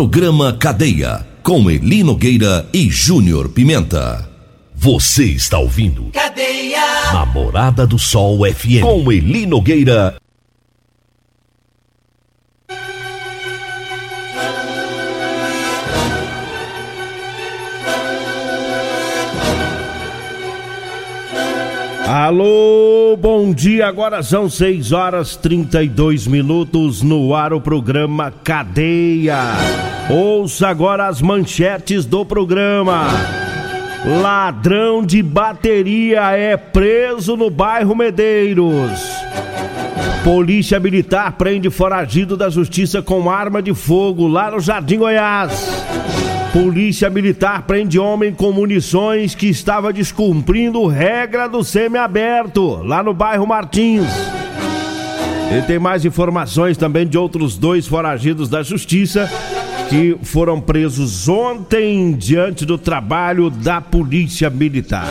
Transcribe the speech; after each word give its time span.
Programa 0.00 0.54
Cadeia, 0.54 1.26
com 1.42 1.70
Eli 1.70 2.02
Nogueira 2.02 2.66
e 2.72 2.88
Júnior 2.88 3.50
Pimenta. 3.50 4.26
Você 4.74 5.24
está 5.24 5.58
ouvindo 5.58 6.04
Cadeia. 6.10 7.12
Namorada 7.12 7.86
do 7.86 7.98
Sol 7.98 8.38
FM, 8.50 8.80
com 8.80 9.12
Eli 9.12 9.44
Nogueira 9.44 10.16
Alô, 22.12 23.16
bom 23.16 23.52
dia. 23.52 23.86
Agora 23.86 24.20
são 24.20 24.50
6 24.50 24.90
horas 24.90 25.36
32 25.36 26.26
minutos 26.26 27.02
no 27.02 27.32
ar 27.36 27.52
o 27.52 27.60
programa 27.60 28.32
Cadeia. 28.42 29.38
Ouça 30.10 30.66
agora 30.66 31.06
as 31.06 31.22
manchetes 31.22 32.04
do 32.04 32.26
programa. 32.26 33.06
Ladrão 34.20 35.06
de 35.06 35.22
bateria 35.22 36.32
é 36.32 36.56
preso 36.56 37.36
no 37.36 37.48
bairro 37.48 37.94
Medeiros. 37.94 39.00
Polícia 40.24 40.80
Militar 40.80 41.34
prende 41.34 41.70
foragido 41.70 42.36
da 42.36 42.50
justiça 42.50 43.00
com 43.00 43.30
arma 43.30 43.62
de 43.62 43.72
fogo 43.72 44.26
lá 44.26 44.50
no 44.50 44.58
Jardim 44.58 44.98
Goiás. 44.98 45.86
Polícia 46.52 47.08
Militar 47.08 47.62
prende 47.62 47.96
homem 47.96 48.34
com 48.34 48.50
munições 48.50 49.36
que 49.36 49.46
estava 49.46 49.92
descumprindo 49.92 50.84
regra 50.88 51.48
do 51.48 51.62
semiaberto, 51.62 52.82
lá 52.82 53.04
no 53.04 53.14
bairro 53.14 53.46
Martins. 53.46 54.08
E 55.56 55.62
tem 55.62 55.78
mais 55.78 56.04
informações 56.04 56.76
também 56.76 57.06
de 57.06 57.16
outros 57.16 57.56
dois 57.56 57.86
foragidos 57.86 58.48
da 58.48 58.64
Justiça 58.64 59.30
que 59.88 60.16
foram 60.24 60.60
presos 60.60 61.28
ontem 61.28 62.12
diante 62.14 62.66
do 62.66 62.76
trabalho 62.76 63.48
da 63.48 63.80
Polícia 63.80 64.50
Militar. 64.50 65.08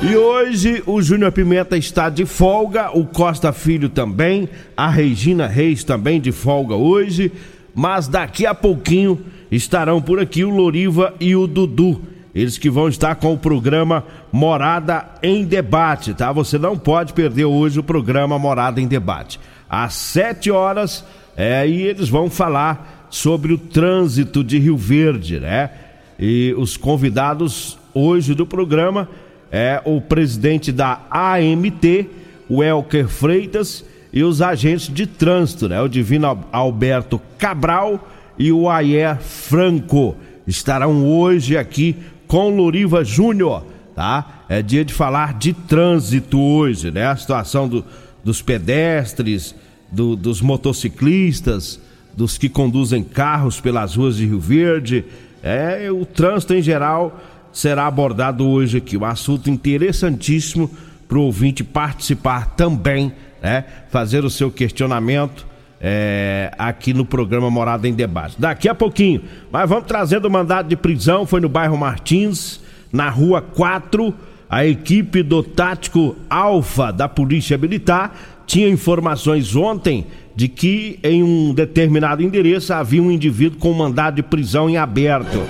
E 0.00 0.16
hoje 0.16 0.82
o 0.86 1.02
Júnior 1.02 1.32
Pimenta 1.32 1.76
está 1.76 2.08
de 2.08 2.24
folga, 2.24 2.90
o 2.96 3.04
Costa 3.04 3.52
Filho 3.52 3.90
também, 3.90 4.48
a 4.74 4.88
Regina 4.88 5.46
Reis 5.46 5.84
também 5.84 6.18
de 6.18 6.32
folga 6.32 6.74
hoje, 6.74 7.30
mas 7.74 8.08
daqui 8.08 8.46
a 8.46 8.54
pouquinho 8.54 9.18
estarão 9.50 10.00
por 10.00 10.20
aqui 10.20 10.44
o 10.44 10.50
Loriva 10.50 11.14
e 11.18 11.34
o 11.34 11.46
Dudu. 11.46 12.00
Eles 12.34 12.58
que 12.58 12.70
vão 12.70 12.88
estar 12.88 13.14
com 13.16 13.32
o 13.32 13.38
programa 13.38 14.04
Morada 14.30 15.06
em 15.22 15.44
Debate, 15.44 16.14
tá? 16.14 16.30
Você 16.30 16.58
não 16.58 16.78
pode 16.78 17.12
perder 17.12 17.46
hoje 17.46 17.80
o 17.80 17.82
programa 17.82 18.38
Morada 18.38 18.80
em 18.80 18.86
Debate. 18.86 19.40
Às 19.68 19.94
7 19.94 20.50
horas, 20.50 21.04
é, 21.36 21.66
e 21.66 21.82
eles 21.82 22.08
vão 22.08 22.30
falar 22.30 23.06
sobre 23.10 23.52
o 23.52 23.58
trânsito 23.58 24.44
de 24.44 24.58
Rio 24.58 24.76
Verde, 24.76 25.40
né? 25.40 25.70
E 26.18 26.54
os 26.56 26.76
convidados 26.76 27.78
hoje 27.94 28.34
do 28.34 28.46
programa 28.46 29.08
é 29.50 29.80
o 29.84 30.00
presidente 30.00 30.70
da 30.70 31.00
AMT, 31.10 32.08
o 32.48 32.62
Elker 32.62 33.08
Freitas, 33.08 33.84
e 34.12 34.22
os 34.22 34.40
agentes 34.40 34.92
de 34.92 35.06
trânsito, 35.06 35.68
né? 35.68 35.80
O 35.80 35.88
Divino 35.88 36.44
Alberto 36.52 37.20
Cabral 37.38 38.08
e 38.38 38.52
o 38.52 38.70
Ayer 38.70 39.20
Franco 39.20 40.16
estarão 40.46 41.06
hoje 41.06 41.56
aqui 41.56 41.96
com 42.26 42.50
Loriva 42.50 43.04
Júnior, 43.04 43.66
tá? 43.94 44.44
É 44.48 44.62
dia 44.62 44.84
de 44.84 44.94
falar 44.94 45.34
de 45.34 45.52
trânsito 45.52 46.40
hoje, 46.40 46.90
né? 46.90 47.06
A 47.06 47.16
situação 47.16 47.68
do, 47.68 47.84
dos 48.22 48.40
pedestres, 48.40 49.54
do, 49.90 50.14
dos 50.14 50.40
motociclistas, 50.40 51.80
dos 52.14 52.38
que 52.38 52.48
conduzem 52.48 53.02
carros 53.02 53.60
pelas 53.60 53.96
ruas 53.96 54.16
de 54.16 54.26
Rio 54.26 54.40
Verde. 54.40 55.04
É, 55.42 55.90
o 55.90 56.04
trânsito 56.04 56.54
em 56.54 56.62
geral 56.62 57.20
será 57.52 57.86
abordado 57.86 58.46
hoje 58.46 58.78
aqui. 58.78 58.96
Um 58.96 59.04
assunto 59.04 59.50
interessantíssimo 59.50 60.70
para 61.08 61.18
o 61.18 61.22
ouvinte 61.22 61.64
participar 61.64 62.54
também, 62.54 63.12
né? 63.42 63.64
Fazer 63.90 64.24
o 64.24 64.30
seu 64.30 64.50
questionamento 64.50 65.46
é, 65.80 66.50
aqui 66.58 66.92
no 66.92 67.04
programa 67.04 67.50
Morada 67.50 67.88
em 67.88 67.92
Debate. 67.92 68.36
Daqui 68.38 68.68
a 68.68 68.74
pouquinho, 68.74 69.22
mas 69.50 69.68
vamos 69.68 69.86
trazendo 69.86 70.26
o 70.26 70.30
mandado 70.30 70.68
de 70.68 70.76
prisão, 70.76 71.26
foi 71.26 71.40
no 71.40 71.48
bairro 71.48 71.76
Martins, 71.76 72.60
na 72.92 73.08
rua 73.08 73.40
4, 73.40 74.14
a 74.48 74.64
equipe 74.64 75.22
do 75.22 75.42
tático 75.42 76.16
Alfa 76.28 76.92
da 76.92 77.08
Polícia 77.08 77.58
Militar 77.58 78.16
tinha 78.46 78.68
informações 78.68 79.54
ontem 79.54 80.06
de 80.38 80.46
que 80.46 81.00
em 81.02 81.20
um 81.20 81.52
determinado 81.52 82.22
endereço 82.22 82.72
havia 82.72 83.02
um 83.02 83.10
indivíduo 83.10 83.58
com 83.58 83.72
mandado 83.72 84.14
de 84.14 84.22
prisão 84.22 84.70
em 84.70 84.76
aberto. 84.76 85.42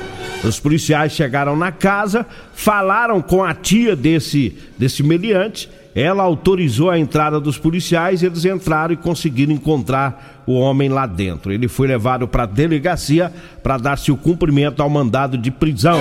Os 0.42 0.58
policiais 0.58 1.12
chegaram 1.12 1.54
na 1.54 1.70
casa, 1.70 2.24
falaram 2.54 3.20
com 3.20 3.44
a 3.44 3.52
tia 3.52 3.94
desse, 3.94 4.56
desse 4.78 5.02
meliante 5.02 5.68
ela 5.94 6.22
autorizou 6.22 6.90
a 6.90 6.98
entrada 6.98 7.40
dos 7.40 7.58
policiais, 7.58 8.22
eles 8.22 8.44
entraram 8.44 8.94
e 8.94 8.96
conseguiram 8.96 9.52
encontrar 9.52 10.44
o 10.46 10.54
homem 10.54 10.88
lá 10.88 11.06
dentro. 11.06 11.52
Ele 11.52 11.66
foi 11.66 11.88
levado 11.88 12.28
para 12.28 12.44
a 12.44 12.46
delegacia 12.46 13.32
para 13.64 13.78
dar-se 13.78 14.12
o 14.12 14.16
cumprimento 14.16 14.80
ao 14.80 14.88
mandado 14.88 15.36
de 15.36 15.50
prisão. 15.50 15.98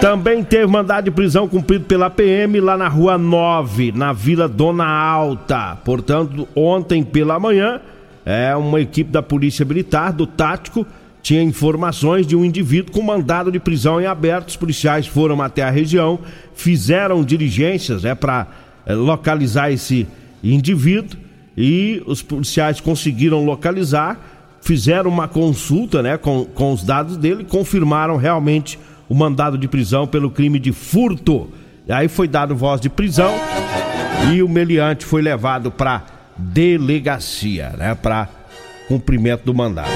Também 0.00 0.44
teve 0.44 0.66
mandado 0.66 1.04
de 1.06 1.10
prisão 1.10 1.48
cumprido 1.48 1.84
pela 1.86 2.10
PM 2.10 2.60
lá 2.60 2.76
na 2.76 2.86
Rua 2.86 3.16
9, 3.16 3.92
na 3.92 4.12
Vila 4.12 4.46
Dona 4.46 4.86
Alta. 4.86 5.76
Portanto, 5.84 6.46
ontem 6.54 7.02
pela 7.02 7.40
manhã, 7.40 7.80
é 8.24 8.54
uma 8.54 8.80
equipe 8.80 9.10
da 9.10 9.22
Polícia 9.22 9.64
Militar, 9.64 10.12
do 10.12 10.26
Tático, 10.26 10.86
tinha 11.22 11.42
informações 11.42 12.24
de 12.24 12.36
um 12.36 12.44
indivíduo 12.44 12.92
com 12.92 13.02
mandado 13.02 13.50
de 13.50 13.58
prisão 13.58 14.00
em 14.00 14.06
aberto. 14.06 14.50
Os 14.50 14.56
policiais 14.56 15.08
foram 15.08 15.42
até 15.42 15.62
a 15.62 15.70
região, 15.70 16.20
fizeram 16.54 17.24
diligências 17.24 18.04
é, 18.04 18.14
para 18.14 18.46
é, 18.86 18.94
localizar 18.94 19.72
esse 19.72 20.06
indivíduo 20.40 21.18
e 21.56 22.00
os 22.06 22.22
policiais 22.22 22.80
conseguiram 22.80 23.44
localizar, 23.44 24.20
fizeram 24.60 25.10
uma 25.10 25.26
consulta 25.26 26.00
né, 26.00 26.16
com, 26.16 26.44
com 26.44 26.72
os 26.72 26.84
dados 26.84 27.16
dele, 27.16 27.42
confirmaram 27.44 28.16
realmente 28.16 28.78
o 28.78 28.95
mandado 29.14 29.56
de 29.56 29.68
prisão 29.68 30.06
pelo 30.06 30.30
crime 30.30 30.58
de 30.58 30.72
furto. 30.72 31.50
Aí 31.88 32.08
foi 32.08 32.26
dado 32.26 32.56
voz 32.56 32.80
de 32.80 32.88
prisão 32.88 33.32
e 34.32 34.42
o 34.42 34.48
meliante 34.48 35.04
foi 35.04 35.22
levado 35.22 35.70
para 35.70 36.04
delegacia, 36.36 37.70
né, 37.76 37.94
para 37.94 38.28
cumprimento 38.88 39.44
do 39.44 39.54
mandado. 39.54 39.90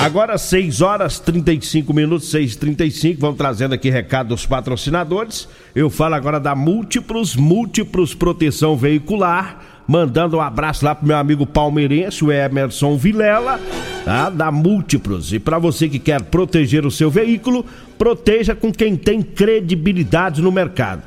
Agora 0.00 0.36
6 0.36 0.80
horas 0.80 1.20
35 1.20 1.92
minutos, 1.94 2.32
6h35, 2.32 3.16
vamos 3.18 3.36
trazendo 3.36 3.74
aqui 3.74 3.88
recado 3.88 4.28
dos 4.28 4.44
patrocinadores. 4.46 5.48
Eu 5.74 5.88
falo 5.88 6.14
agora 6.14 6.40
da 6.40 6.54
Múltiplos, 6.54 7.36
Múltiplos 7.36 8.14
Proteção 8.14 8.76
Veicular. 8.76 9.60
Mandando 9.86 10.38
um 10.38 10.40
abraço 10.40 10.84
lá 10.84 10.94
pro 10.94 11.06
meu 11.06 11.16
amigo 11.16 11.46
palmeirense, 11.46 12.24
o 12.24 12.32
Emerson 12.32 12.96
Vilela, 12.96 13.60
tá? 14.04 14.30
Da 14.30 14.50
Múltiplos. 14.50 15.32
E 15.32 15.38
para 15.38 15.58
você 15.58 15.88
que 15.88 15.98
quer 15.98 16.22
proteger 16.22 16.86
o 16.86 16.90
seu 16.90 17.10
veículo, 17.10 17.64
proteja 17.96 18.54
com 18.54 18.72
quem 18.72 18.96
tem 18.96 19.22
credibilidade 19.22 20.40
no 20.40 20.52
mercado. 20.52 21.02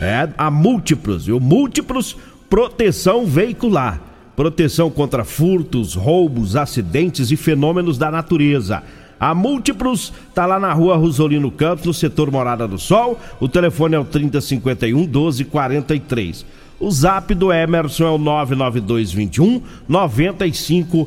É 0.00 0.28
a 0.38 0.50
Múltiplos, 0.50 1.28
o 1.28 1.38
Múltiplos 1.38 2.16
Proteção 2.48 3.26
Veicular 3.26 4.10
proteção 4.40 4.90
contra 4.90 5.22
furtos, 5.22 5.94
roubos, 5.94 6.56
acidentes 6.56 7.30
e 7.30 7.36
fenômenos 7.36 7.98
da 7.98 8.10
natureza. 8.10 8.82
A 9.20 9.34
Múltiplos 9.34 10.14
está 10.30 10.46
lá 10.46 10.58
na 10.58 10.72
rua 10.72 10.96
Rosolino 10.96 11.50
Campos, 11.50 11.84
no 11.84 11.92
setor 11.92 12.30
Morada 12.30 12.66
do 12.66 12.78
Sol. 12.78 13.20
O 13.38 13.46
telefone 13.46 13.96
é 13.96 13.98
o 13.98 14.04
3051 14.06 14.96
1243. 14.96 16.46
O 16.80 16.90
zap 16.90 17.34
do 17.34 17.52
Emerson 17.52 18.04
é 18.04 18.10
o 18.10 18.18
99221 18.18 19.62
9500. 19.86 21.06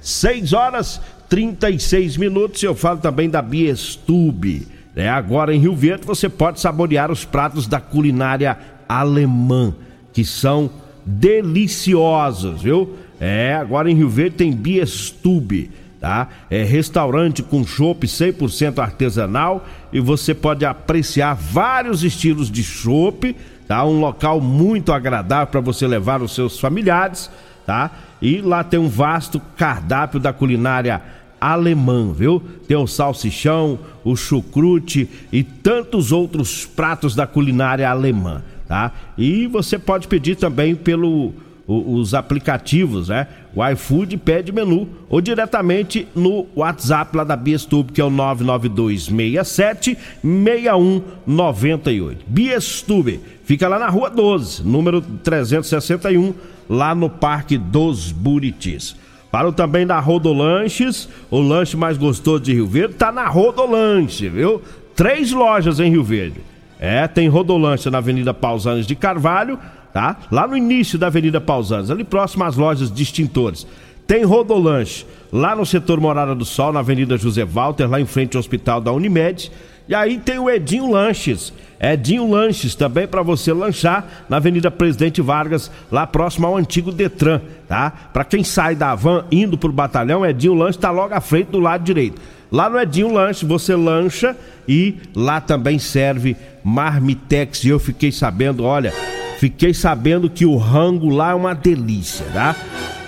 6 0.00 0.52
horas 0.52 1.00
36 1.28 2.16
minutos. 2.16 2.62
Eu 2.62 2.74
falo 2.74 2.98
também 2.98 3.30
da 3.30 3.40
Biestube. 3.40 4.66
É, 4.96 5.08
agora 5.08 5.54
em 5.54 5.60
Rio 5.60 5.76
Verde 5.76 6.04
você 6.04 6.28
pode 6.28 6.60
saborear 6.60 7.12
os 7.12 7.24
pratos 7.24 7.68
da 7.68 7.80
culinária 7.80 8.58
alemã, 8.88 9.72
que 10.12 10.24
são 10.24 10.68
deliciosos, 11.06 12.62
viu? 12.62 12.96
É, 13.20 13.54
agora 13.54 13.88
em 13.88 13.94
Rio 13.94 14.08
Verde 14.08 14.36
tem 14.36 14.52
Biestube, 14.52 15.70
tá? 16.00 16.28
É 16.50 16.64
restaurante 16.64 17.44
com 17.44 17.64
chopp 17.64 18.04
100% 18.06 18.78
artesanal 18.78 19.64
e 19.92 20.00
você 20.00 20.34
pode 20.34 20.64
apreciar 20.64 21.34
vários 21.34 22.02
estilos 22.02 22.50
de 22.50 22.64
chopp, 22.64 23.36
tá? 23.68 23.84
Um 23.84 24.00
local 24.00 24.40
muito 24.40 24.92
agradável 24.92 25.46
para 25.46 25.60
você 25.60 25.86
levar 25.86 26.20
os 26.22 26.34
seus 26.34 26.58
familiares, 26.58 27.30
tá? 27.64 27.90
E 28.20 28.40
lá 28.40 28.64
tem 28.64 28.80
um 28.80 28.88
vasto 28.88 29.40
cardápio 29.56 30.18
da 30.18 30.32
culinária 30.32 31.00
alemã, 31.40 32.12
viu? 32.12 32.42
Tem 32.66 32.76
o 32.76 32.88
salsichão, 32.88 33.78
o 34.02 34.16
chucrute 34.16 35.08
e 35.30 35.44
tantos 35.44 36.10
outros 36.10 36.66
pratos 36.66 37.14
da 37.14 37.26
culinária 37.26 37.88
alemã 37.88 38.42
tá? 38.68 38.92
E 39.16 39.46
você 39.46 39.78
pode 39.78 40.06
pedir 40.06 40.36
também 40.36 40.76
pelo 40.76 41.32
os 41.66 42.14
aplicativos, 42.14 43.08
né? 43.08 43.26
O 43.58 43.68
iFood 43.70 44.16
pede 44.18 44.52
menu 44.52 44.88
ou 45.08 45.20
diretamente 45.20 46.06
no 46.14 46.46
WhatsApp 46.54 47.16
lá 47.16 47.24
da 47.24 47.34
Biestube, 47.34 47.92
que 47.92 48.00
é 48.00 48.04
o 48.04 48.10
99267 48.10 49.98
6198. 50.22 52.24
Biestube, 52.24 53.18
fica 53.42 53.66
lá 53.66 53.80
na 53.80 53.88
Rua 53.88 54.10
12, 54.10 54.62
número 54.62 55.00
361, 55.00 56.32
lá 56.70 56.94
no 56.94 57.10
Parque 57.10 57.58
dos 57.58 58.12
Buritis. 58.12 58.94
Falo 59.32 59.50
também 59.50 59.84
da 59.84 59.98
Rodolanches, 59.98 61.08
o 61.28 61.40
lanche 61.40 61.76
mais 61.76 61.98
gostoso 61.98 62.44
de 62.44 62.54
Rio 62.54 62.68
Verde 62.68 62.94
tá 62.94 63.10
na 63.10 63.26
Rodolanche, 63.26 64.28
viu? 64.28 64.62
Três 64.94 65.32
lojas 65.32 65.80
em 65.80 65.90
Rio 65.90 66.04
Verde. 66.04 66.40
É, 66.78 67.08
tem 67.08 67.26
Rodolanche 67.26 67.90
na 67.90 67.98
Avenida 67.98 68.32
Pausanes 68.32 68.86
de 68.86 68.94
Carvalho, 68.94 69.58
tá? 69.98 70.16
Lá 70.30 70.46
no 70.46 70.56
início 70.56 70.96
da 70.96 71.08
Avenida 71.08 71.40
Pausanes, 71.40 71.90
ali 71.90 72.04
próximo 72.04 72.44
às 72.44 72.54
lojas 72.54 72.88
de 72.88 73.02
extintores. 73.02 73.66
Tem 74.06 74.24
Rodolanche 74.24 75.04
lá 75.32 75.56
no 75.56 75.66
setor 75.66 75.98
Morada 75.98 76.36
do 76.36 76.44
Sol, 76.44 76.72
na 76.72 76.78
Avenida 76.78 77.16
José 77.16 77.44
Walter, 77.44 77.90
lá 77.90 78.00
em 78.00 78.06
frente 78.06 78.36
ao 78.36 78.38
Hospital 78.38 78.80
da 78.80 78.92
Unimed. 78.92 79.50
E 79.88 79.96
aí 79.96 80.20
tem 80.20 80.38
o 80.38 80.48
Edinho 80.48 80.88
Lanches. 80.88 81.52
Edinho 81.80 82.30
Lanches 82.30 82.76
também 82.76 83.08
para 83.08 83.22
você 83.22 83.52
lanchar 83.52 84.26
na 84.28 84.36
Avenida 84.36 84.70
Presidente 84.70 85.20
Vargas, 85.20 85.68
lá 85.90 86.06
próximo 86.06 86.46
ao 86.46 86.56
antigo 86.56 86.92
Detran, 86.92 87.40
tá? 87.66 87.90
Para 88.12 88.24
quem 88.24 88.44
sai 88.44 88.76
da 88.76 88.94
van 88.94 89.24
indo 89.32 89.58
pro 89.58 89.72
batalhão, 89.72 90.24
Edinho 90.24 90.54
Lanches 90.54 90.76
está 90.76 90.92
logo 90.92 91.12
à 91.12 91.20
frente 91.20 91.48
do 91.48 91.58
lado 91.58 91.82
direito. 91.82 92.22
Lá 92.52 92.70
no 92.70 92.78
Edinho 92.78 93.12
Lanche, 93.12 93.44
você 93.44 93.74
lancha 93.74 94.36
e 94.66 94.94
lá 95.12 95.40
também 95.40 95.76
serve 95.76 96.36
marmitex. 96.62 97.64
E 97.64 97.70
eu 97.70 97.80
fiquei 97.80 98.12
sabendo, 98.12 98.62
olha, 98.62 98.94
Fiquei 99.38 99.72
sabendo 99.72 100.28
que 100.28 100.44
o 100.44 100.56
rango 100.56 101.08
lá 101.08 101.30
é 101.30 101.34
uma 101.34 101.54
delícia, 101.54 102.26
tá? 102.32 102.56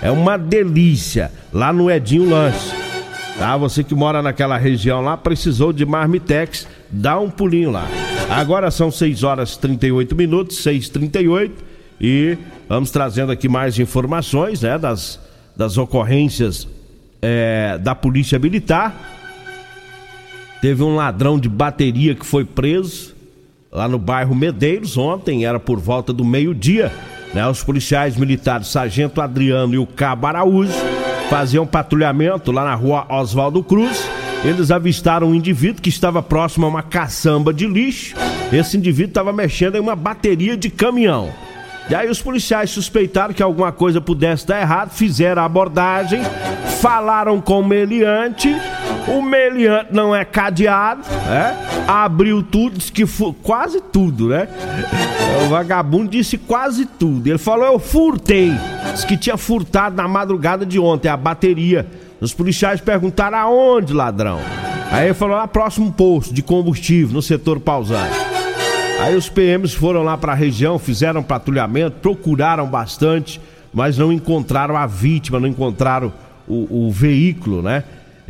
É 0.01 0.09
uma 0.09 0.37
delícia 0.37 1.29
lá 1.51 1.73
no 1.73 1.91
Edinho 1.91 2.29
Lanche. 2.29 2.71
Tá? 3.37 3.57
Você 3.57 3.83
que 3.83 3.93
mora 3.93 4.21
naquela 4.21 4.57
região 4.57 5.01
lá, 5.01 5.17
precisou 5.17 5.73
de 5.73 5.85
marmitex, 5.85 6.65
dá 6.89 7.19
um 7.19 7.29
pulinho 7.29 7.69
lá. 7.69 7.85
Agora 8.29 8.71
são 8.71 8.89
6 8.89 9.23
horas 9.23 9.57
38 9.57 10.15
minutos, 10.15 10.63
6h38, 10.63 11.51
e 11.99 12.37
vamos 12.69 12.91
trazendo 12.91 13.33
aqui 13.33 13.49
mais 13.49 13.77
informações, 13.77 14.61
né? 14.61 14.77
Das, 14.77 15.19
das 15.53 15.77
ocorrências 15.77 16.65
é, 17.21 17.77
da 17.77 17.93
Polícia 17.93 18.39
Militar. 18.39 18.95
Teve 20.61 20.81
um 20.81 20.95
ladrão 20.95 21.37
de 21.37 21.49
bateria 21.49 22.15
que 22.15 22.25
foi 22.25 22.45
preso 22.45 23.19
lá 23.71 23.87
no 23.87 23.97
bairro 23.97 24.35
Medeiros 24.35 24.97
ontem, 24.97 25.45
era 25.45 25.59
por 25.59 25.79
volta 25.79 26.11
do 26.11 26.25
meio-dia. 26.25 26.91
Né? 27.33 27.47
Os 27.47 27.63
policiais 27.63 28.17
militares 28.17 28.67
Sargento 28.67 29.21
Adriano 29.21 29.73
e 29.73 29.77
o 29.77 29.87
Cabo 29.87 30.27
Araújo 30.27 30.73
faziam 31.29 31.65
patrulhamento 31.65 32.51
lá 32.51 32.65
na 32.65 32.75
rua 32.75 33.05
Oswaldo 33.09 33.63
Cruz. 33.63 34.05
Eles 34.43 34.71
avistaram 34.71 35.27
um 35.27 35.35
indivíduo 35.35 35.81
que 35.81 35.89
estava 35.89 36.21
próximo 36.21 36.65
a 36.65 36.69
uma 36.69 36.83
caçamba 36.83 37.53
de 37.53 37.65
lixo. 37.65 38.15
Esse 38.51 38.75
indivíduo 38.75 39.11
estava 39.11 39.31
mexendo 39.31 39.75
em 39.75 39.79
uma 39.79 39.95
bateria 39.95 40.57
de 40.57 40.69
caminhão. 40.69 41.29
E 41.89 41.95
aí 41.95 42.09
os 42.09 42.21
policiais 42.21 42.69
suspeitaram 42.69 43.33
que 43.33 43.43
alguma 43.43 43.71
coisa 43.71 44.01
pudesse 44.01 44.45
dar 44.45 44.59
errado, 44.59 44.91
fizeram 44.91 45.41
a 45.41 45.45
abordagem, 45.45 46.21
falaram 46.81 47.39
com 47.39 47.59
o 47.59 47.65
meliante, 47.65 48.53
o 49.07 49.21
meliante 49.21 49.93
não 49.93 50.15
é 50.15 50.23
cadeado, 50.23 51.01
né? 51.27 51.83
Abriu 51.87 52.43
tudo, 52.43 52.77
disse 52.77 52.91
que 52.91 53.05
quase 53.41 53.81
tudo, 53.81 54.29
né? 54.29 54.47
O 55.45 55.49
vagabundo 55.49 56.09
disse 56.09 56.37
quase 56.37 56.85
tudo. 56.85 57.27
Ele 57.27 57.37
falou: 57.37 57.65
Eu 57.65 57.79
furtei. 57.79 58.53
Disse 58.93 59.07
que 59.07 59.17
tinha 59.17 59.37
furtado 59.37 59.95
na 59.95 60.07
madrugada 60.07 60.65
de 60.65 60.79
ontem 60.79 61.09
a 61.09 61.17
bateria. 61.17 61.87
Os 62.19 62.33
policiais 62.33 62.79
perguntaram 62.79 63.37
aonde, 63.37 63.93
ladrão? 63.93 64.39
Aí 64.91 65.05
ele 65.05 65.13
falou: 65.13 65.37
lá 65.37 65.47
próximo 65.47 65.91
posto 65.91 66.33
de 66.33 66.41
combustível, 66.41 67.13
no 67.13 67.21
setor 67.21 67.59
pausado. 67.59 68.13
Aí 68.99 69.15
os 69.15 69.29
PMs 69.29 69.73
foram 69.73 70.03
lá 70.03 70.15
para 70.15 70.33
a 70.33 70.35
região, 70.35 70.77
fizeram 70.77 71.23
patrulhamento, 71.23 71.97
procuraram 72.01 72.67
bastante, 72.67 73.41
mas 73.73 73.97
não 73.97 74.11
encontraram 74.11 74.77
a 74.77 74.85
vítima, 74.85 75.39
não 75.39 75.47
encontraram 75.47 76.13
o, 76.47 76.87
o 76.87 76.91
veículo, 76.91 77.63
né? 77.63 77.83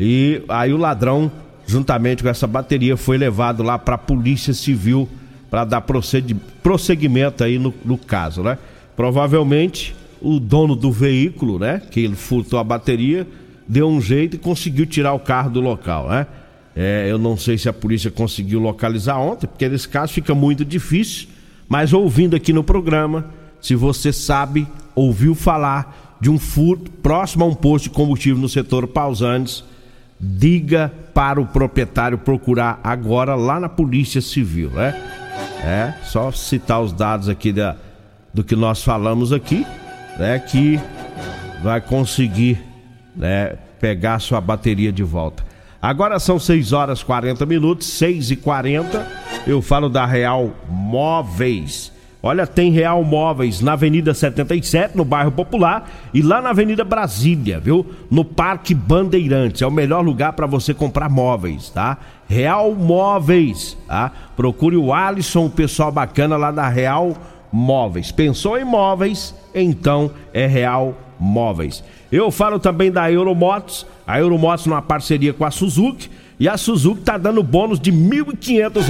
E 0.03 0.41
aí 0.49 0.73
o 0.73 0.77
ladrão, 0.77 1.31
juntamente 1.67 2.23
com 2.23 2.29
essa 2.29 2.47
bateria, 2.47 2.97
foi 2.97 3.19
levado 3.19 3.61
lá 3.61 3.77
para 3.77 3.93
a 3.93 3.99
Polícia 3.99 4.51
Civil 4.51 5.07
para 5.47 5.63
dar 5.63 5.85
prosseguimento 6.63 7.43
aí 7.43 7.59
no, 7.59 7.71
no 7.85 7.99
caso, 7.99 8.41
né? 8.41 8.57
Provavelmente 8.95 9.93
o 10.19 10.39
dono 10.39 10.75
do 10.75 10.91
veículo, 10.91 11.59
né? 11.59 11.79
Que 11.91 11.99
ele 11.99 12.15
furtou 12.15 12.57
a 12.57 12.63
bateria, 12.63 13.27
deu 13.67 13.87
um 13.87 14.01
jeito 14.01 14.37
e 14.37 14.39
conseguiu 14.39 14.87
tirar 14.87 15.13
o 15.13 15.19
carro 15.19 15.51
do 15.51 15.61
local, 15.61 16.09
né? 16.09 16.25
É, 16.75 17.05
eu 17.07 17.19
não 17.19 17.37
sei 17.37 17.59
se 17.59 17.69
a 17.69 17.73
polícia 17.73 18.09
conseguiu 18.09 18.59
localizar 18.59 19.19
ontem, 19.19 19.45
porque 19.45 19.69
nesse 19.69 19.87
caso 19.87 20.13
fica 20.13 20.33
muito 20.33 20.65
difícil. 20.65 21.27
Mas 21.69 21.93
ouvindo 21.93 22.35
aqui 22.35 22.51
no 22.51 22.63
programa, 22.63 23.25
se 23.61 23.75
você 23.75 24.11
sabe, 24.11 24.67
ouviu 24.95 25.35
falar 25.35 26.17
de 26.19 26.31
um 26.31 26.39
furto 26.39 26.89
próximo 26.89 27.43
a 27.43 27.47
um 27.47 27.53
posto 27.53 27.83
de 27.83 27.89
combustível 27.91 28.41
no 28.41 28.49
setor 28.49 28.87
Pausantes, 28.87 29.63
diga 30.21 30.93
para 31.13 31.41
o 31.41 31.45
proprietário 31.45 32.17
procurar 32.17 32.79
agora 32.83 33.33
lá 33.33 33.59
na 33.59 33.67
Polícia 33.67 34.21
Civil, 34.21 34.69
né? 34.69 34.95
É, 35.63 35.93
só 36.03 36.31
citar 36.31 36.81
os 36.81 36.93
dados 36.93 37.27
aqui 37.27 37.51
da, 37.51 37.75
do 38.33 38.43
que 38.43 38.55
nós 38.55 38.83
falamos 38.83 39.33
aqui, 39.33 39.65
né? 40.17 40.37
Que 40.37 40.79
vai 41.63 41.81
conseguir 41.81 42.63
né, 43.15 43.55
pegar 43.79 44.19
sua 44.19 44.39
bateria 44.39 44.91
de 44.91 45.03
volta. 45.03 45.43
Agora 45.81 46.19
são 46.19 46.37
6 46.37 46.73
horas 46.73 47.01
40 47.01 47.43
minutos, 47.47 47.87
6 47.87 48.31
e 48.31 48.35
40 48.35 49.07
Eu 49.47 49.63
falo 49.63 49.89
da 49.89 50.05
Real 50.05 50.51
Móveis. 50.69 51.90
Olha, 52.23 52.45
tem 52.45 52.71
Real 52.71 53.03
Móveis 53.03 53.61
na 53.61 53.73
Avenida 53.73 54.13
77, 54.13 54.95
no 54.95 55.03
bairro 55.03 55.31
Popular, 55.31 55.89
e 56.13 56.21
lá 56.21 56.39
na 56.39 56.51
Avenida 56.51 56.83
Brasília, 56.83 57.59
viu? 57.59 57.85
No 58.11 58.23
Parque 58.23 58.75
Bandeirantes. 58.75 59.63
É 59.63 59.67
o 59.67 59.71
melhor 59.71 60.05
lugar 60.05 60.33
para 60.33 60.45
você 60.45 60.73
comprar 60.73 61.09
móveis, 61.09 61.69
tá? 61.69 61.97
Real 62.27 62.73
Móveis, 62.73 63.75
tá? 63.87 64.11
Procure 64.35 64.77
o 64.77 64.93
Alisson, 64.93 65.45
o 65.47 65.49
pessoal 65.49 65.91
bacana 65.91 66.37
lá 66.37 66.51
da 66.51 66.67
Real 66.69 67.15
Móveis. 67.51 68.11
Pensou 68.11 68.57
em 68.57 68.63
móveis? 68.63 69.35
Então 69.53 70.11
é 70.31 70.45
Real 70.45 70.85
Móveis. 70.85 71.10
Eu 72.11 72.31
falo 72.31 72.59
também 72.59 72.91
da 72.91 73.11
Euromotos 73.11 73.85
a 74.05 74.19
Euromotos 74.19 74.65
numa 74.65 74.81
parceria 74.81 75.33
com 75.33 75.45
a 75.45 75.51
Suzuki 75.51 76.09
e 76.39 76.49
a 76.49 76.57
Suzuki 76.57 77.01
tá 77.01 77.17
dando 77.17 77.43
bônus 77.43 77.79
de 77.79 77.91
R$ 77.91 77.97
1.500. 77.97 78.83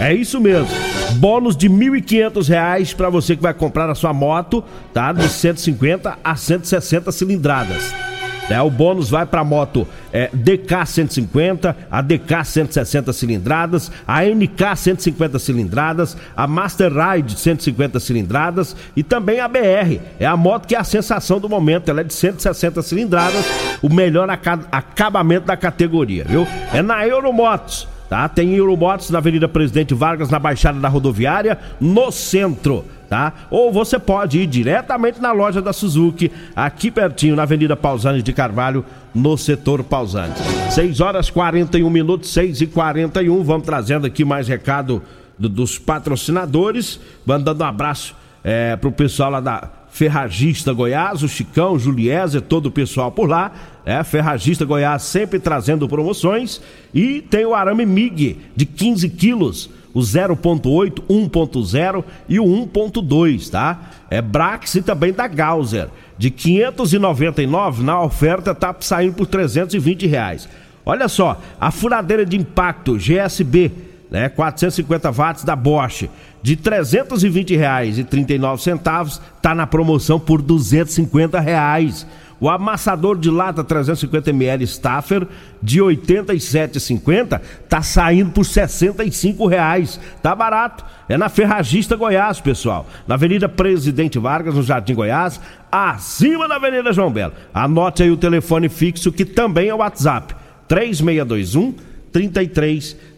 É 0.00 0.12
isso 0.12 0.40
mesmo. 0.40 0.68
Bônus 1.16 1.56
de 1.56 1.68
R$ 1.68 1.74
1.500 1.74 2.94
para 2.96 3.08
você 3.08 3.36
que 3.36 3.42
vai 3.42 3.54
comprar 3.54 3.88
a 3.88 3.94
sua 3.94 4.12
moto, 4.12 4.62
tá? 4.92 5.12
De 5.12 5.28
150 5.28 6.18
a 6.22 6.36
160 6.36 7.12
cilindradas. 7.12 8.11
É, 8.50 8.60
o 8.60 8.70
bônus 8.70 9.08
vai 9.08 9.24
para 9.24 9.44
moto 9.44 9.86
é, 10.12 10.28
DK 10.32 10.86
150, 10.86 11.76
a 11.90 12.02
DK 12.02 12.44
160 12.44 13.12
cilindradas, 13.12 13.90
a 14.06 14.22
NK 14.24 14.76
150 14.76 15.38
cilindradas, 15.38 16.16
a 16.36 16.46
Master 16.46 16.92
Ride 16.92 17.38
150 17.38 18.00
cilindradas 18.00 18.76
e 18.96 19.02
também 19.02 19.40
a 19.40 19.48
BR. 19.48 20.00
É 20.18 20.26
a 20.26 20.36
moto 20.36 20.66
que 20.66 20.74
é 20.74 20.78
a 20.78 20.84
sensação 20.84 21.40
do 21.40 21.48
momento, 21.48 21.88
ela 21.88 22.00
é 22.00 22.04
de 22.04 22.14
160 22.14 22.82
cilindradas, 22.82 23.44
o 23.80 23.88
melhor 23.88 24.28
acabamento 24.30 25.46
da 25.46 25.56
categoria, 25.56 26.24
viu? 26.24 26.46
É 26.72 26.82
na 26.82 27.06
Euromotos. 27.06 27.88
Tá? 28.12 28.28
Tem 28.28 28.54
Euromotos 28.54 29.08
na 29.08 29.16
Avenida 29.16 29.48
Presidente 29.48 29.94
Vargas, 29.94 30.28
na 30.28 30.38
Baixada 30.38 30.78
da 30.78 30.86
Rodoviária, 30.86 31.58
no 31.80 32.12
centro 32.12 32.84
tá? 33.08 33.32
Ou 33.50 33.72
você 33.72 33.98
pode 33.98 34.38
ir 34.38 34.46
diretamente 34.46 35.18
na 35.18 35.32
loja 35.32 35.62
da 35.62 35.72
Suzuki, 35.72 36.30
aqui 36.54 36.90
pertinho, 36.90 37.34
na 37.34 37.44
Avenida 37.44 37.74
Pausanes 37.74 38.22
de 38.22 38.30
Carvalho, 38.34 38.84
no 39.14 39.38
setor 39.38 39.82
Pausanes. 39.82 40.36
6 40.72 41.00
horas 41.00 41.30
41 41.30 41.88
minutos, 41.88 42.30
6 42.34 42.60
e 42.60 42.66
41 42.66 43.42
Vamos 43.42 43.64
trazendo 43.64 44.06
aqui 44.06 44.26
mais 44.26 44.46
recado 44.46 45.02
do, 45.38 45.48
dos 45.48 45.78
patrocinadores. 45.78 47.00
Mandando 47.24 47.64
um 47.64 47.66
abraço 47.66 48.14
é, 48.44 48.76
pro 48.76 48.92
pessoal 48.92 49.30
lá 49.30 49.40
da 49.40 49.70
Ferragista 49.92 50.72
Goiás, 50.72 51.22
o 51.22 51.28
Chicão, 51.28 51.74
o 51.74 51.78
Juliézer, 51.78 52.40
todo 52.40 52.66
o 52.66 52.70
pessoal 52.70 53.12
por 53.12 53.28
lá. 53.28 53.52
É, 53.84 54.02
Ferragista 54.02 54.64
Goiás 54.64 55.02
sempre 55.02 55.38
trazendo 55.38 55.86
promoções. 55.86 56.62
E 56.94 57.20
tem 57.20 57.44
o 57.44 57.54
arame 57.54 57.84
MIG 57.84 58.38
de 58.56 58.64
15 58.64 59.08
quilos 59.10 59.70
o 59.94 60.00
0.8, 60.00 61.02
1.0 61.06 62.04
e 62.26 62.40
o 62.40 62.44
1.2, 62.44 63.50
tá? 63.50 63.90
É 64.08 64.22
Brax 64.22 64.76
e 64.76 64.80
também 64.82 65.12
da 65.12 65.28
Gauser. 65.28 65.88
De 66.16 66.30
599 66.30 67.82
na 67.82 68.00
oferta 68.00 68.54
tá 68.54 68.74
saindo 68.80 69.14
por 69.14 69.26
320 69.26 70.06
reais. 70.06 70.48
Olha 70.86 71.06
só, 71.06 71.38
a 71.60 71.70
furadeira 71.70 72.24
de 72.24 72.38
impacto 72.38 72.96
GSB, 72.96 73.70
né, 74.12 74.28
450 74.28 75.10
watts 75.10 75.42
da 75.42 75.56
Bosch, 75.56 76.08
de 76.42 76.54
320 76.54 77.56
reais 77.56 77.98
e 77.98 78.04
39 78.04 78.62
centavos, 78.62 79.22
tá 79.40 79.54
na 79.54 79.66
promoção 79.66 80.20
por 80.20 80.42
250 80.42 81.40
reais. 81.40 82.06
O 82.38 82.50
amassador 82.50 83.16
de 83.16 83.30
lata 83.30 83.64
350ml 83.64 84.66
Staffer 84.66 85.26
de 85.62 85.78
87,50 85.78 87.40
tá 87.68 87.80
saindo 87.80 88.32
por 88.32 88.44
65 88.44 89.46
reais. 89.46 89.98
Tá 90.20 90.34
barato. 90.34 90.84
É 91.08 91.16
na 91.16 91.28
Ferragista 91.28 91.94
Goiás, 91.94 92.40
pessoal. 92.40 92.84
Na 93.06 93.14
Avenida 93.14 93.48
Presidente 93.48 94.18
Vargas, 94.18 94.56
no 94.56 94.62
Jardim 94.62 94.94
Goiás, 94.94 95.40
acima 95.70 96.48
da 96.48 96.56
Avenida 96.56 96.92
João 96.92 97.12
Belo. 97.12 97.32
Anote 97.54 98.02
aí 98.02 98.10
o 98.10 98.16
telefone 98.16 98.68
fixo 98.68 99.12
que 99.12 99.24
também 99.24 99.68
é 99.68 99.74
o 99.74 99.78
WhatsApp. 99.78 100.34
3621 100.66 101.76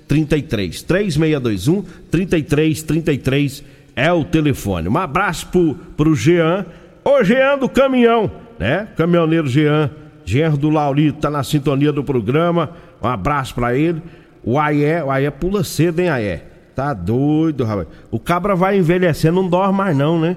3333. 0.09 0.83
3621 0.83 1.83
3333 2.11 3.65
é 3.97 4.13
o 4.13 4.25
telefone. 4.25 4.89
Um 4.89 4.99
abraço 4.99 5.47
pro, 5.49 5.75
pro 5.97 6.15
Jean. 6.15 6.67
Ô 7.05 7.23
Jean 7.23 7.59
do 7.59 7.69
caminhão 7.69 8.45
né? 8.59 8.89
Caminhoneiro 8.97 9.47
Jean, 9.47 9.91
genro 10.25 10.57
do 10.57 10.71
Laurito, 10.71 11.21
tá 11.21 11.31
na 11.31 11.43
sintonia 11.43 11.93
do 11.93 12.05
programa. 12.05 12.71
Um 13.03 13.09
abraço 13.09 13.55
para 13.55 13.77
ele. 13.77 14.03
O 14.43 14.59
Aé, 14.59 15.03
o 15.03 15.11
Aé 15.11 15.31
pula 15.31 15.65
cedo, 15.65 16.01
hein, 16.01 16.09
Aé? 16.09 16.45
Tá 16.75 16.93
doido, 16.93 17.65
rapaz. 17.65 17.89
O 18.11 18.19
cabra 18.19 18.55
vai 18.55 18.79
envelhecendo, 18.79 19.43
não 19.43 19.49
dorme 19.49 19.79
mais 19.79 19.97
não, 19.97 20.21
né? 20.21 20.37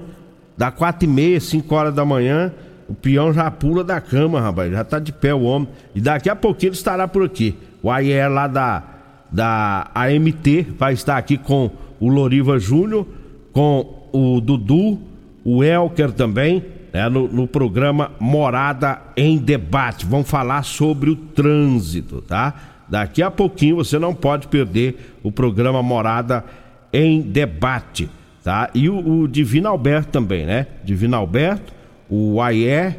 Dá 0.56 0.72
quatro 0.72 1.08
e 1.08 1.12
meia, 1.12 1.40
cinco 1.40 1.76
horas 1.76 1.94
da 1.94 2.06
manhã, 2.06 2.52
o 2.88 2.94
peão 2.94 3.34
já 3.34 3.50
pula 3.52 3.84
da 3.84 4.00
cama, 4.00 4.40
rapaz. 4.40 4.72
Já 4.72 4.84
tá 4.84 5.00
de 5.00 5.12
pé 5.12 5.34
o 5.34 5.42
homem. 5.42 5.68
E 5.94 6.02
daqui 6.02 6.30
a 6.30 6.36
pouquinho 6.36 6.70
ele 6.70 6.76
estará 6.76 7.08
por 7.08 7.24
aqui. 7.24 7.56
O 7.82 7.92
Aé 7.92 8.28
lá 8.28 8.48
da, 8.48 8.84
da 9.32 9.90
AMT 9.94 10.68
vai 10.78 10.94
estar 10.94 11.18
aqui 11.18 11.38
com 11.38 11.70
o 12.00 12.10
Loriva 12.10 12.60
Júnior, 12.60 13.06
com 13.52 14.10
o 14.12 14.40
Dudu, 14.40 15.00
o 15.44 15.64
Elker 15.64 16.12
também 16.12 16.64
né, 16.94 17.10
no, 17.10 17.28
no, 17.28 17.48
programa 17.48 18.12
Morada 18.20 19.02
em 19.16 19.38
Debate. 19.38 20.06
Vamos 20.06 20.30
falar 20.30 20.64
sobre 20.64 21.10
o 21.10 21.16
trânsito, 21.16 22.22
tá? 22.22 22.54
Daqui 22.88 23.22
a 23.22 23.30
pouquinho 23.30 23.76
você 23.76 24.00
não 24.00 24.14
pode 24.14 24.48
perder 24.48 25.18
o 25.24 25.32
programa 25.32 25.84
Morada 25.84 26.44
em 26.92 27.22
Debate, 27.22 28.10
tá? 28.44 28.70
E 28.74 28.90
o, 28.90 29.22
o 29.22 29.28
Divino 29.28 29.68
Alberto 29.68 30.10
também, 30.10 30.46
né? 30.46 30.68
Divino 30.84 31.18
Alberto, 31.18 31.74
o 32.10 32.42
Aie 32.42 32.96